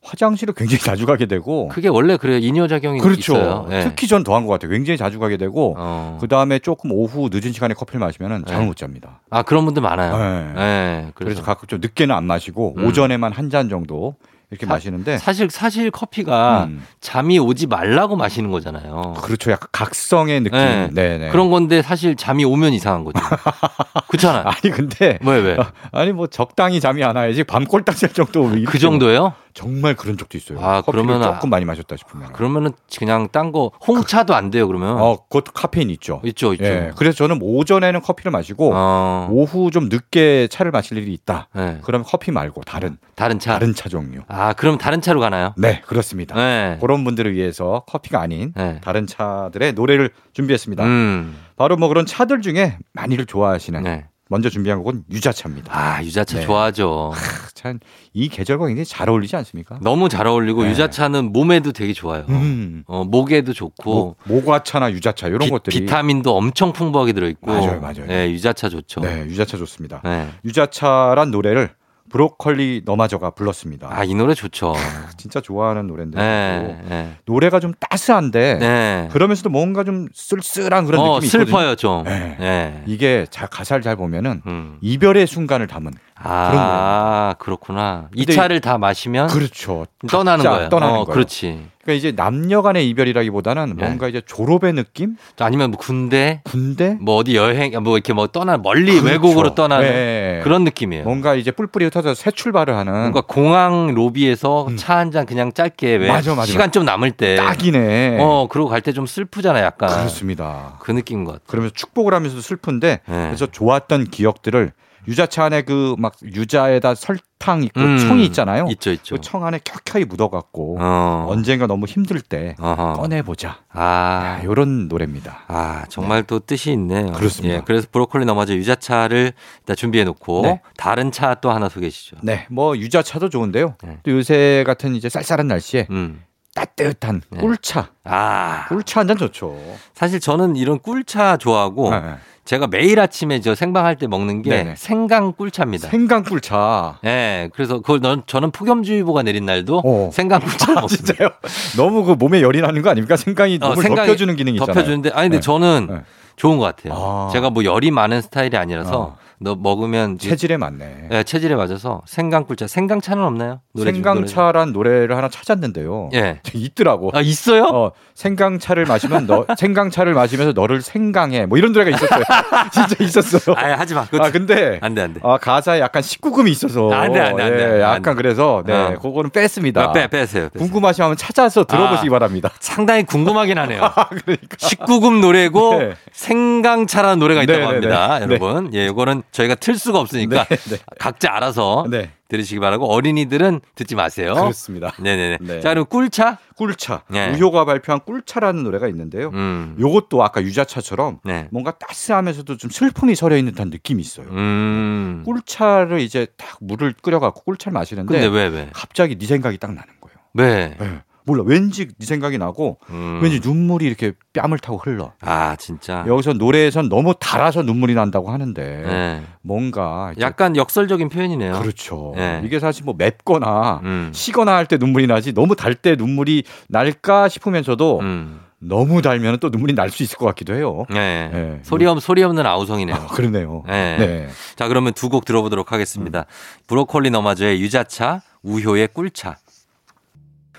[0.00, 2.38] 화장실을 굉장히 자주 가게 되고 그게 원래 그래요.
[2.38, 3.32] 이뇨작용이 그렇죠.
[3.34, 3.66] 있어요.
[3.68, 3.82] 네.
[3.82, 4.70] 특히 전 더한 것 같아요.
[4.70, 6.18] 굉장히 자주 가게 되고 어.
[6.20, 8.66] 그 다음에 조금 오후 늦은 시간에 커피를 마시면 잠을 네.
[8.68, 9.20] 못 잡니다.
[9.28, 10.16] 아 그런 분들 많아요.
[10.16, 10.52] 네.
[10.54, 11.10] 네.
[11.14, 12.86] 그래서 그래서, 가끔 좀 늦게는 안 마시고 음.
[12.86, 14.14] 오전에만 한 잔 정도
[14.50, 16.82] 이렇게 사- 마시는데 사실 사실 커피가 음.
[17.00, 19.14] 잠이 오지 말라고 마시는 거잖아요.
[19.22, 19.50] 그렇죠.
[19.50, 20.58] 약간 각성의 느낌.
[20.58, 20.88] 네.
[20.92, 21.18] 네.
[21.18, 21.28] 네.
[21.28, 23.20] 그런 건데 사실 잠이 오면 이상한 거죠.
[24.08, 24.44] 그렇잖아.
[24.46, 25.56] 아니 근데 왜 왜?
[25.92, 29.34] 아니 뭐 적당히 잠이 안 와야지 밤 꼴딱 잘 정도 그 정도예요?
[29.58, 30.58] 정말 그런 적도 있어요.
[30.60, 32.32] 아, 그러면 아- 조금 많이 마셨다 싶으면.
[32.32, 34.98] 그러면은 그냥 딴 거 홍차도 안 돼요 그러면.
[35.00, 36.20] 어, 그것도 카페인 있죠.
[36.24, 36.64] 있죠 있죠.
[36.64, 36.92] 예.
[36.96, 39.28] 그래서 저는 오전에는 커피를 마시고 어.
[39.30, 41.48] 오후 좀 늦게 차를 마실 일이 있다.
[41.54, 41.78] 네.
[41.82, 43.54] 그럼 커피 말고 다른 다른 차.
[43.54, 44.20] 다른 차 종류.
[44.28, 45.54] 아 그럼 다른 차로 가나요?
[45.56, 46.34] 네, 그렇습니다.
[46.36, 46.78] 네.
[46.80, 48.80] 그런 분들을 위해서 커피가 아닌 네.
[48.84, 50.84] 다른 차들의 노래를 준비했습니다.
[50.84, 51.36] 음.
[51.56, 54.06] 바로 뭐 그런 차들 중에 많이들 좋아하시는 네.
[54.28, 55.72] 먼저 준비한 곡은 유자차입니다.
[55.76, 56.44] 아 유자차 네.
[56.46, 57.12] 좋아하죠.
[57.54, 57.78] 참
[58.18, 59.78] 이 계절과 굉장히 잘 어울리지 않습니까?
[59.80, 60.70] 너무 잘 어울리고 네.
[60.70, 62.24] 유자차는 몸에도 되게 좋아요.
[62.28, 62.82] 음.
[62.88, 67.46] 어, 목에도 좋고 뭐, 모과차나 유자차 이런 비, 것들이 비타민도 엄청 풍부하게 들어 있고.
[67.52, 68.06] 맞아요, 맞아요.
[68.06, 69.02] 네, 유자차 좋죠.
[69.02, 70.00] 네, 유자차 좋습니다.
[70.04, 70.28] 네.
[70.44, 71.70] 유자차란 노래를
[72.10, 73.88] 브로콜리 너마저가 불렀습니다.
[73.90, 74.74] 아 이 노래 좋죠.
[75.18, 76.80] 진짜 좋아하는 노래인데 네.
[76.88, 77.12] 네.
[77.26, 79.08] 노래가 좀 따스한데 네.
[79.12, 81.44] 그러면서도 뭔가 좀 쓸쓸한 그런 어, 느낌이 있거든요.
[81.46, 82.04] 슬퍼요 좀.
[82.04, 82.36] 네.
[82.38, 82.82] 네.
[82.86, 84.78] 이게 자, 가사를 잘 보면은 음.
[84.80, 85.92] 이별의 순간을 담은
[86.22, 88.08] 아 그렇구나.
[88.14, 89.86] 이 차를 다 마시면 그렇죠.
[90.10, 90.68] 떠나는 거예요.
[90.68, 91.14] 떠나는 어, 거예요.
[91.14, 91.66] 그렇지.
[91.82, 93.84] 그러니까 이제 남녀 간의 이별이라기보다는 네.
[93.84, 98.58] 뭔가 이제 졸업의 느낌, 아니면 뭐 군대, 군대, 뭐 어디 여행, 뭐 이렇게 뭐 떠나
[98.58, 99.06] 멀리 그렇죠.
[99.06, 100.40] 외국으로 떠나는 네.
[100.44, 101.04] 그런 느낌이에요.
[101.04, 104.76] 뭔가 이제 뿔뿔이 흩어져 새 출발을 하는 뭔가 공항 로비에서 음.
[104.76, 108.18] 차한 잔 그냥 짧게 왜 맞아, 맞아, 시간 좀 남을 때, 딱이네.
[108.20, 109.88] 어 그러고 갈 때 좀 슬프잖아, 약간.
[109.88, 110.74] 그렇습니다.
[110.80, 111.44] 그 느낌인 것 같아.
[111.46, 113.26] 그러면서 축복을 하면서도 슬픈데 네.
[113.26, 114.72] 그래서 좋았던 기억들을
[115.08, 118.66] 유자차 안에 그 막 유자에다 설탕 있고 음, 청이 있잖아요.
[118.70, 119.14] 있죠, 있죠.
[119.16, 121.26] 그 청 안에 켜켜이 묻어갖고 어.
[121.28, 122.92] 언젠가 너무 힘들 때 어허.
[122.94, 123.58] 꺼내보자.
[123.72, 125.44] 아, 이런 노래입니다.
[125.48, 127.12] 아, 정말 또 뜻이 있네요.
[127.12, 127.56] 그렇습니다.
[127.56, 130.60] 예, 그래서 브로콜리 넘어져 유자차를 일단 준비해 놓고 네.
[130.76, 132.16] 다른 차 또 하나 소개해 주시죠.
[132.22, 133.76] 네, 뭐 유자차도 좋은데요.
[133.82, 133.98] 네.
[134.02, 136.22] 또 요새 같은 이제 쌀쌀한 날씨에 음.
[136.58, 137.40] 따뜻한 네.
[137.40, 139.56] 꿀차, 아, 꿀차 한 잔 좋죠.
[139.94, 142.14] 사실 저는 이런 꿀차 좋아하고 네, 네.
[142.44, 144.74] 제가 매일 아침에 저 생방할 때 먹는 게 네네.
[144.76, 145.88] 생강 꿀차입니다.
[145.88, 146.98] 생강 꿀차.
[147.04, 150.10] 예, 그래서 그걸 넌, 저는 폭염주의보가 내린 날도 어.
[150.12, 151.06] 생강 꿀차를 아, 먹습니다.
[151.14, 151.28] 진짜요?
[151.76, 153.16] 너무 그 몸에 열이 나는 거 아닙니까?
[153.16, 154.74] 생강이 어, 몸을 덮여주는 기능이 있잖아요.
[154.74, 155.40] 덮여주는데 아니 근데 네.
[155.40, 156.00] 저는 네.
[156.36, 156.94] 좋은 것 같아요.
[156.96, 157.28] 아.
[157.32, 159.16] 제가 뭐 열이 많은 스타일이 아니라서 어.
[159.40, 161.08] 너 먹으면 체질에 맞네.
[161.12, 163.60] 예, 체질에 맞아서 생강 꿀차, 생강차는 없나요?
[163.72, 164.26] 노래 중- 노래 중.
[164.26, 166.10] 생강차란 노래를 하나 찾았는데요.
[166.14, 166.40] 예.
[166.54, 167.10] 있더라고.
[167.14, 167.64] 아 있어요?
[167.64, 171.46] 어, 생강차를 마시면 너 생강차를 마시면서 너를 생강해.
[171.46, 172.24] 뭐 이런 노래가 있었어요.
[172.72, 173.54] 진짜 있었어요.
[173.56, 174.04] 아 하지 마.
[174.06, 175.20] 그거 아 근데 안 돼 안 돼.
[175.22, 177.80] 아 가사에 약간 19금이 있어서 안 돼, 안 돼, 안 돼, 예, 안 돼.
[177.82, 178.98] 약간 그래서 네, 어.
[179.00, 179.92] 그거는 뺐습니다.
[179.92, 180.48] 빼 빼세요.
[180.58, 182.10] 궁금하시면 찾아서 들어보시기 아.
[182.10, 182.50] 바랍니다.
[182.58, 183.80] 상당히 궁금하긴 하네요.
[184.24, 185.94] 그러니까 19금 노래고 네.
[186.12, 188.18] 생강차라는 노래가 있다고 네, 네, 합니다.
[188.18, 188.24] 네.
[188.24, 188.74] 여러분.
[188.74, 190.76] 예, 이거는 저희가 틀 수가 없으니까 네, 네.
[190.98, 192.10] 각자 알아서 네.
[192.28, 194.34] 들으시기 바라고 어린이들은 듣지 마세요.
[194.34, 194.92] 그렇습니다.
[194.98, 195.38] 네네네.
[195.40, 195.60] 네.
[195.60, 196.38] 자, 그럼 꿀차?
[196.56, 197.02] 꿀차.
[197.08, 197.30] 네.
[197.34, 199.30] 우효가 발표한 꿀차라는 노래가 있는데요.
[199.32, 199.76] 음.
[199.78, 201.48] 요것도 아까 유자차처럼 네.
[201.50, 204.26] 뭔가 따스하면서도 좀 슬픔이 서려 있는 듯한 느낌이 있어요.
[204.30, 205.22] 음.
[205.24, 208.70] 꿀차를 이제 딱 물을 끓여갖고 꿀차를 마시는데 왜 왜?
[208.72, 210.18] 갑자기 네 생각이 딱 나는 거예요.
[210.34, 210.76] 왜?
[210.78, 211.00] 네.
[211.28, 213.20] 몰라 왠지 네 생각이 나고 음.
[213.22, 215.12] 왠지 눈물이 이렇게 뺨을 타고 흘러.
[215.20, 216.04] 아, 진짜.
[216.06, 219.22] 여기서 노래에선 너무 달아서 눈물이 난다고 하는데 네.
[219.42, 221.60] 뭔가 약간 역설적인 표현이네요.
[221.60, 222.12] 그렇죠.
[222.16, 222.40] 네.
[222.44, 224.10] 이게 사실 뭐 맵거나 음.
[224.14, 228.40] 시거나 할 때 눈물이 나지 너무 달 때 눈물이 날까 싶으면서도 음.
[228.60, 230.84] 너무 달면 또 눈물이 날 수 있을 것 같기도 해요.
[230.90, 231.30] 네.
[231.32, 231.58] 네.
[231.62, 232.96] 소리 없 소리 없는 아우성이네요.
[232.96, 233.62] 아, 그러네요.
[233.68, 233.96] 네.
[233.98, 234.28] 네.
[234.56, 236.26] 자, 그러면 두 곡 들어보도록 하겠습니다.
[236.66, 239.36] 브로콜리 너마저의 유자차, 우효의 꿀차.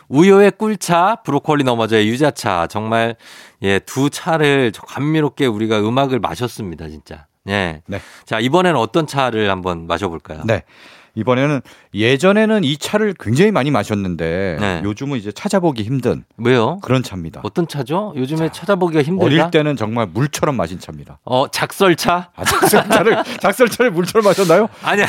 [0.09, 2.67] 우효의 꿀차, 브로콜리 너마저의 유자차.
[2.67, 3.15] 정말
[3.61, 7.27] 예, 두 차를 감미롭게 우리가 음악을 마셨습니다, 진짜.
[7.47, 7.81] 예.
[7.87, 8.01] 네.
[8.25, 10.43] 자, 이번에는 어떤 차를 한번 마셔볼까요?
[10.45, 10.63] 네.
[11.15, 11.61] 이번에는
[11.93, 14.81] 예전에는 이 차를 굉장히 많이 마셨는데 네.
[14.83, 16.77] 요즘은 이제 찾아보기 힘든 왜요?
[16.81, 17.41] 그런 차입니다.
[17.43, 18.13] 어떤 차죠?
[18.15, 19.25] 요즘에 찾아보기가 힘들다.
[19.25, 21.17] 어릴 때는 정말 물처럼 마신 차입니다.
[21.25, 22.29] 어, 작설차?
[22.35, 24.69] 아, 작설차를 작설차를 물처럼 마셨나요?
[24.83, 25.01] 아니,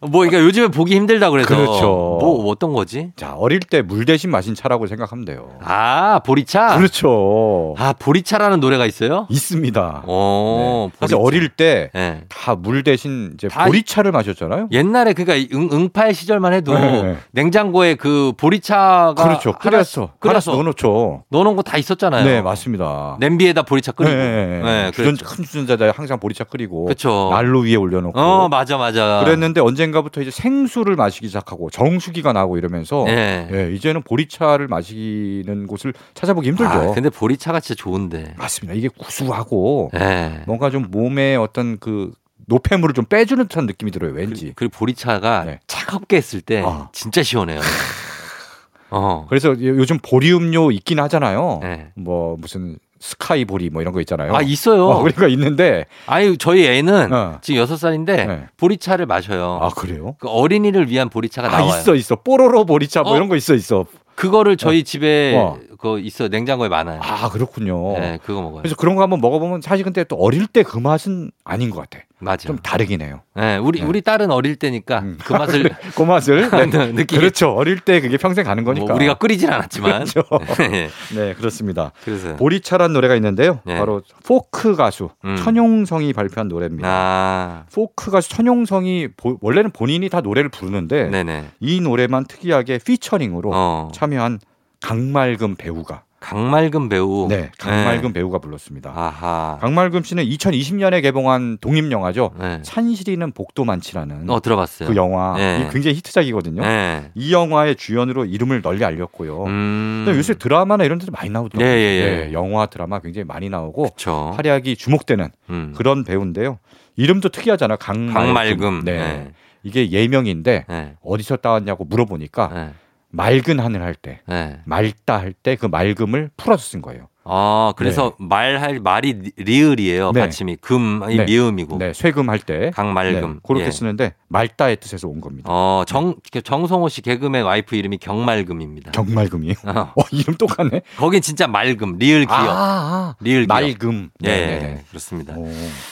[0.00, 1.48] 뭐, 그러니까 요즘에 보기 힘들다 그래서.
[1.48, 1.86] 그렇죠.
[2.20, 3.12] 뭐, 어떤 거지?
[3.16, 5.58] 자, 어릴 때 물 대신 마신 차라고 생각하면 돼요.
[5.62, 6.76] 아, 보리차?
[6.76, 7.74] 그렇죠.
[7.78, 9.26] 아, 보리차라는 노래가 있어요?
[9.30, 10.04] 있습니다.
[10.06, 10.96] 어, 네.
[11.00, 11.16] 사실.
[11.18, 12.24] 어릴 때 네.
[12.28, 14.68] 다물 대신 이제 다 보리차를 마셨잖아요.
[14.70, 17.16] 옛날에 그러니까 응, 응팔 옛날 시절만 해도 네.
[17.30, 19.52] 냉장고에 그 보리차가 그렇죠.
[19.54, 21.24] 끓여서 하나씩 넣어놓죠.
[21.30, 22.24] 넣어놓은 거 다 있었잖아요.
[22.24, 23.16] 네, 맞습니다.
[23.20, 24.12] 냄비에다 보리차 끓이고.
[24.12, 25.24] 네, 네, 주전, 그랬죠.
[25.24, 27.28] 큰 주전자에 항상 보리차 끓이고 그렇죠.
[27.30, 29.20] 난로 위에 올려놓고 어, 맞아, 맞아.
[29.24, 33.46] 그랬는데 언젠가부터 이제 생수를 마시기 시작하고 정수기가 나고 이러면서 네.
[33.52, 36.70] 예, 이제는 보리차를 마시는 곳을 찾아보기 힘들죠.
[36.70, 38.34] 아, 근데 보리차가 진짜 좋은데.
[38.36, 38.74] 맞습니다.
[38.76, 40.42] 이게 구수하고 네.
[40.46, 42.10] 뭔가 좀 몸에 어떤 그
[42.50, 44.12] 노폐물을 좀 빼주는 듯한 느낌이 들어요.
[44.12, 44.52] 왠지.
[44.56, 45.60] 그리고 보리차가 네.
[45.68, 46.88] 차갑게 했을 때 아.
[46.92, 47.60] 진짜 시원해요.
[48.90, 49.24] 어.
[49.28, 51.60] 그래서 요- 요즘 보리 음료 있긴 하잖아요.
[51.62, 51.92] 네.
[51.94, 54.34] 뭐 무슨 스카이 보리 뭐 이런 거 있잖아요.
[54.34, 54.86] 아, 있어요.
[54.88, 57.38] 어, 그러니까 있는데 아유, 저희 애는 어.
[57.40, 58.46] 지금 여섯 살인데 네.
[58.56, 59.58] 보리차를 마셔요.
[59.62, 60.16] 아 그래요?
[60.18, 61.78] 그 어린이를 위한 보리차가 아 나와요.
[61.80, 63.16] 있어 있어 뽀로로 보리차 뭐 어?
[63.16, 63.86] 이런 거 있어 있어.
[64.16, 65.56] 그거를 저희 집에 어.
[65.80, 67.00] 그거 있어 냉장고에 많아요.
[67.02, 67.94] 아 그렇군요.
[67.98, 68.60] 네, 그거 먹어요.
[68.60, 72.04] 그래서 그런 거 한번 먹어보면 사실 근데 또 어릴 때 그 맛은 아닌 것 같아.
[72.18, 72.46] 맞아.
[72.48, 73.22] 좀 다르긴 해요.
[73.34, 73.86] 네, 우리 네.
[73.86, 75.18] 우리 딸은 어릴 때니까 음.
[75.24, 76.92] 그 맛을 그 맛을 네.
[76.92, 77.16] 느끼.
[77.16, 77.52] 그렇죠.
[77.54, 78.84] 어릴 때 그게 평생 가는 거니까.
[78.88, 80.04] 뭐 우리가 끓이진 않았지만.
[80.04, 80.22] 그렇죠.
[80.70, 81.92] 네, 네 그렇습니다.
[82.04, 83.60] 그래서 보리차란 노래가 있는데요.
[83.64, 83.78] 네.
[83.78, 85.36] 바로 포크 가수 음.
[85.36, 86.86] 천용성이 발표한 노래입니다.
[86.90, 91.46] 아, 포크 가수 천용성이 보- 원래는 본인이 다 노래를 부르는데 네네.
[91.60, 94.40] 이 노래만 특이하게 피처링으로 어, 참여한
[94.80, 97.28] 강말금 배우가 강말금 배우.
[97.28, 98.92] 네 강말금 배우가 불렀습니다.
[98.94, 99.56] 아하.
[99.62, 102.32] 강말금 씨는 2020년에 개봉한 독립 영화죠.
[102.38, 102.60] 네.
[102.62, 104.90] 찬실이는 복도 많지라는 어 들어봤어요.
[104.90, 105.60] 그 영화 네.
[105.66, 106.60] 이 굉장히 히트작이거든요.
[106.60, 107.10] 네.
[107.14, 109.44] 이 영화의 주연으로 이름을 널리 알렸고요.
[109.44, 110.02] 음.
[110.04, 111.66] 근데 요새 드라마나 이런 데도 많이 나오더라고요.
[111.66, 112.26] 예, 예, 예.
[112.26, 114.32] 네, 영화 드라마 굉장히 많이 나오고 그렇죠.
[114.36, 115.72] 활약이 주목되는 음.
[115.74, 116.58] 그런 배우인데요.
[116.96, 117.76] 이름도 특이하잖아.
[117.76, 118.12] 강말금.
[118.12, 118.84] 강말금.
[118.84, 118.98] 네.
[118.98, 119.32] 네.
[119.62, 120.94] 이게 예명인데 네.
[121.02, 122.70] 어디서 따왔냐고 물어보니까 네.
[123.10, 124.60] 맑은 하늘 할 때, 네.
[124.64, 127.08] 맑다 할 때 그 맑음을 풀어서 쓴 거예요.
[127.32, 130.10] 아, 그래서 말할 말이 리- 리을이에요.
[130.12, 130.20] 네.
[130.20, 131.24] 받침이 금이 네.
[131.24, 131.78] 미음이고.
[131.78, 132.70] 네, 쇠금 할 때.
[132.74, 133.32] 강말금.
[133.34, 133.70] 네, 그렇게 예.
[133.70, 135.48] 쓰는데 맑다의 뜻에서 온 겁니다.
[135.50, 138.90] 어, 정 정성호 씨 개그맨 와이프 이름이 경맑음입니다.
[138.92, 139.54] 경맑음이에요.
[139.64, 139.92] 어.
[139.96, 140.82] 어, 이름 똑같네.
[140.96, 142.38] 거긴 진짜 맑음, 리을 기역.
[142.40, 143.60] 아, 리을 기역.
[143.60, 144.10] 맑음.
[144.24, 144.84] 예, 네네네.
[144.88, 145.34] 그렇습니다.
[145.36, 145.48] 오.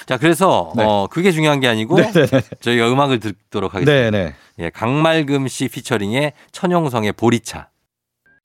[0.06, 0.84] 자, 그래서 네.
[0.84, 1.98] 어, 그게 중요한 게 아니고
[2.60, 4.10] 저희가 음악을 듣도록 하겠습니다.
[4.10, 4.34] 네 네.
[4.58, 7.68] 예, 강말금 씨 피처링의 천용성의 보리차.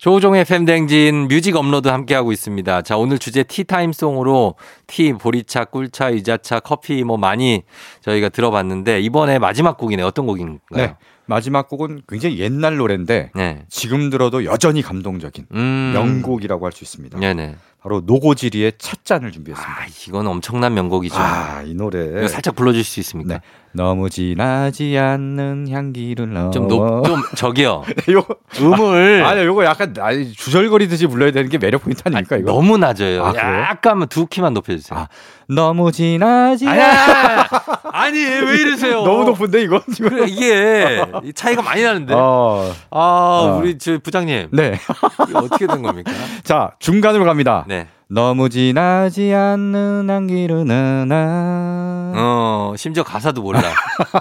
[0.04, 2.82] 조종의 fem댕진 뮤직 업로드 함께하고 있습니다.
[2.82, 4.56] 자, 오늘 주제 티타임 song으로
[4.86, 7.64] tea, 보리차, 꿀차, 유자차, 커피 뭐 많이
[8.02, 10.04] 저희가 들어봤는데 이번에 마지막 곡이네.
[10.04, 10.58] 어떤 곡인가요?
[10.72, 10.96] 네.
[11.26, 13.64] 마지막 곡은 굉장히 옛날 노래인데 네.
[13.70, 15.92] 지금 들어도 여전히 감동적인 음.
[15.94, 17.18] 명곡이라고 할 수 있습니다.
[17.18, 17.56] 네네.
[17.84, 19.82] 바로 노고지리의 찻잔을 준비했습니다.
[19.82, 21.16] 아, 이건 엄청난 명곡이죠.
[21.18, 22.26] 아, 이 노래.
[22.30, 23.34] 살짝 불러주실 수 있습니까?
[23.36, 23.42] 네.
[23.74, 26.52] 너무 진하지 않는 향기를 넣어.
[26.52, 27.84] 좀 높, 좀 저기요.
[28.08, 29.94] 요거 음을 아니 요거 약간
[30.38, 32.52] 주절거리듯이 불러야 되는 게 매력 포인트 아닙니까 이거?
[32.54, 33.26] 너무 낮아요.
[33.26, 33.36] 아?
[33.36, 34.98] 약간만 두 키만 높여주세요.
[34.98, 35.08] 아,
[35.56, 37.50] 너무 진하지 않 아니야.
[37.92, 39.04] 아니 왜 이러세요?
[39.06, 40.10] 너무 높은데 이거 지금.
[40.10, 42.14] 그래 이게 이 차이가 많이 나는데.
[42.16, 43.58] 어, 아 어.
[43.60, 44.80] 우리 저 부장님 네.
[45.34, 46.12] 어떻게 된 겁니까?
[46.44, 47.66] 자 중간으로 갑니다.
[47.68, 47.88] 네.
[48.14, 52.14] 너무 진하지 않는 향기를 넣어.
[52.16, 53.60] 어 심지어 가사도 몰라.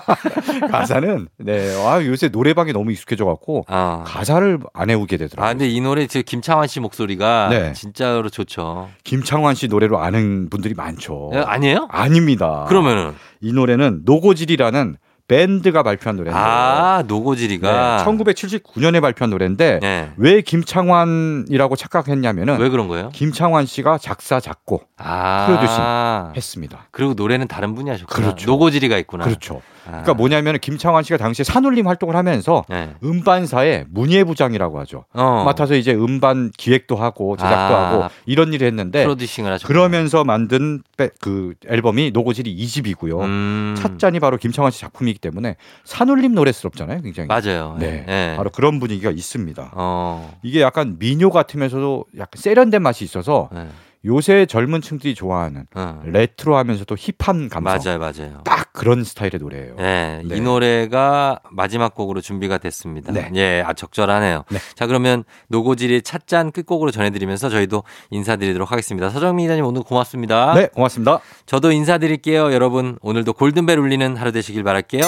[0.73, 1.77] 가사는 네.
[1.87, 4.03] 아 요새 노래방에 너무 익숙해져 갖고 아.
[4.07, 5.53] 가사를 안 외우게 아 되더라고요.
[5.53, 7.73] 근데 이 노래 저 김창완 씨 목소리가 네.
[7.75, 8.89] 진짜로 좋죠.
[9.05, 11.31] 김창완 씨 노래로 아는 분들이 많죠.
[11.35, 11.89] 예, 아니에요?
[11.91, 12.65] 아닙니다.
[12.69, 13.13] 그러면은
[13.43, 14.97] 이 노래는 노고지리라는
[15.33, 16.45] 밴드가 발표한 노래인데요.
[16.45, 20.11] 아 노고지리가 네, 1979년에 발표한 노래인데 네.
[20.19, 23.09] 왜 김창완이라고 착각했냐면은 왜 그런 거예요?
[23.15, 26.89] 김창완 씨가 작사 작곡 아 프로듀싱 했습니다.
[26.91, 28.27] 그리고 노래는 다른 분이 하셨구나.
[28.27, 28.51] 그렇죠.
[28.51, 29.25] 노고지리가 있구나.
[29.25, 29.63] 그렇죠.
[29.87, 29.91] 아.
[29.91, 32.95] 그러니까 뭐냐면 김창완 씨가 당시에 산울림 활동을 하면서 네.
[33.03, 35.05] 음반사의 문예부장이라고 하죠.
[35.13, 35.43] 어.
[35.45, 37.91] 맡아서 이제 음반 기획도 하고 제작도 아.
[37.93, 39.67] 하고 이런 일을 했는데 프로듀싱을 하셨.
[39.67, 43.21] 그러면서 만든 빼- 그 앨범이 노고지리 2집이고요.
[43.23, 43.75] 음.
[43.79, 47.27] 찻잔이 바로 김창완 씨 작품이기 때문에 산울림 노래스럽잖아요, 굉장히.
[47.27, 47.77] 맞아요.
[47.79, 48.35] 네, 네.
[48.37, 49.71] 바로 그런 분위기가 있습니다.
[49.75, 50.33] 어.
[50.43, 53.69] 이게 약간 민요 같으면서도 약간 세련된 맛이 있어서 네.
[54.05, 56.01] 요새 젊은 층들이 좋아하는 어.
[56.05, 58.41] 레트로하면서 힙한 감성 맞아요, 맞아요.
[58.45, 59.77] 딱 그런 스타일의 노래예요.
[59.77, 60.37] 네, 네.
[60.37, 63.13] 이 노래가 마지막 곡으로 준비가 됐습니다.
[63.13, 63.31] 네.
[63.35, 64.45] 예, 아 적절하네요.
[64.51, 64.59] 네.
[64.75, 69.09] 자, 그러면 노고지리의 찻잔 끝곡으로 전해드리면서 저희도 인사드리도록 하겠습니다.
[69.11, 70.55] 서정민 기자님 오늘 고맙습니다.
[70.55, 71.21] 네, 고맙습니다.
[71.47, 72.53] 저도 인사드릴게요.
[72.53, 75.05] 여러분 오늘도 골든벨 울리는 하루 되시길 바랄게요.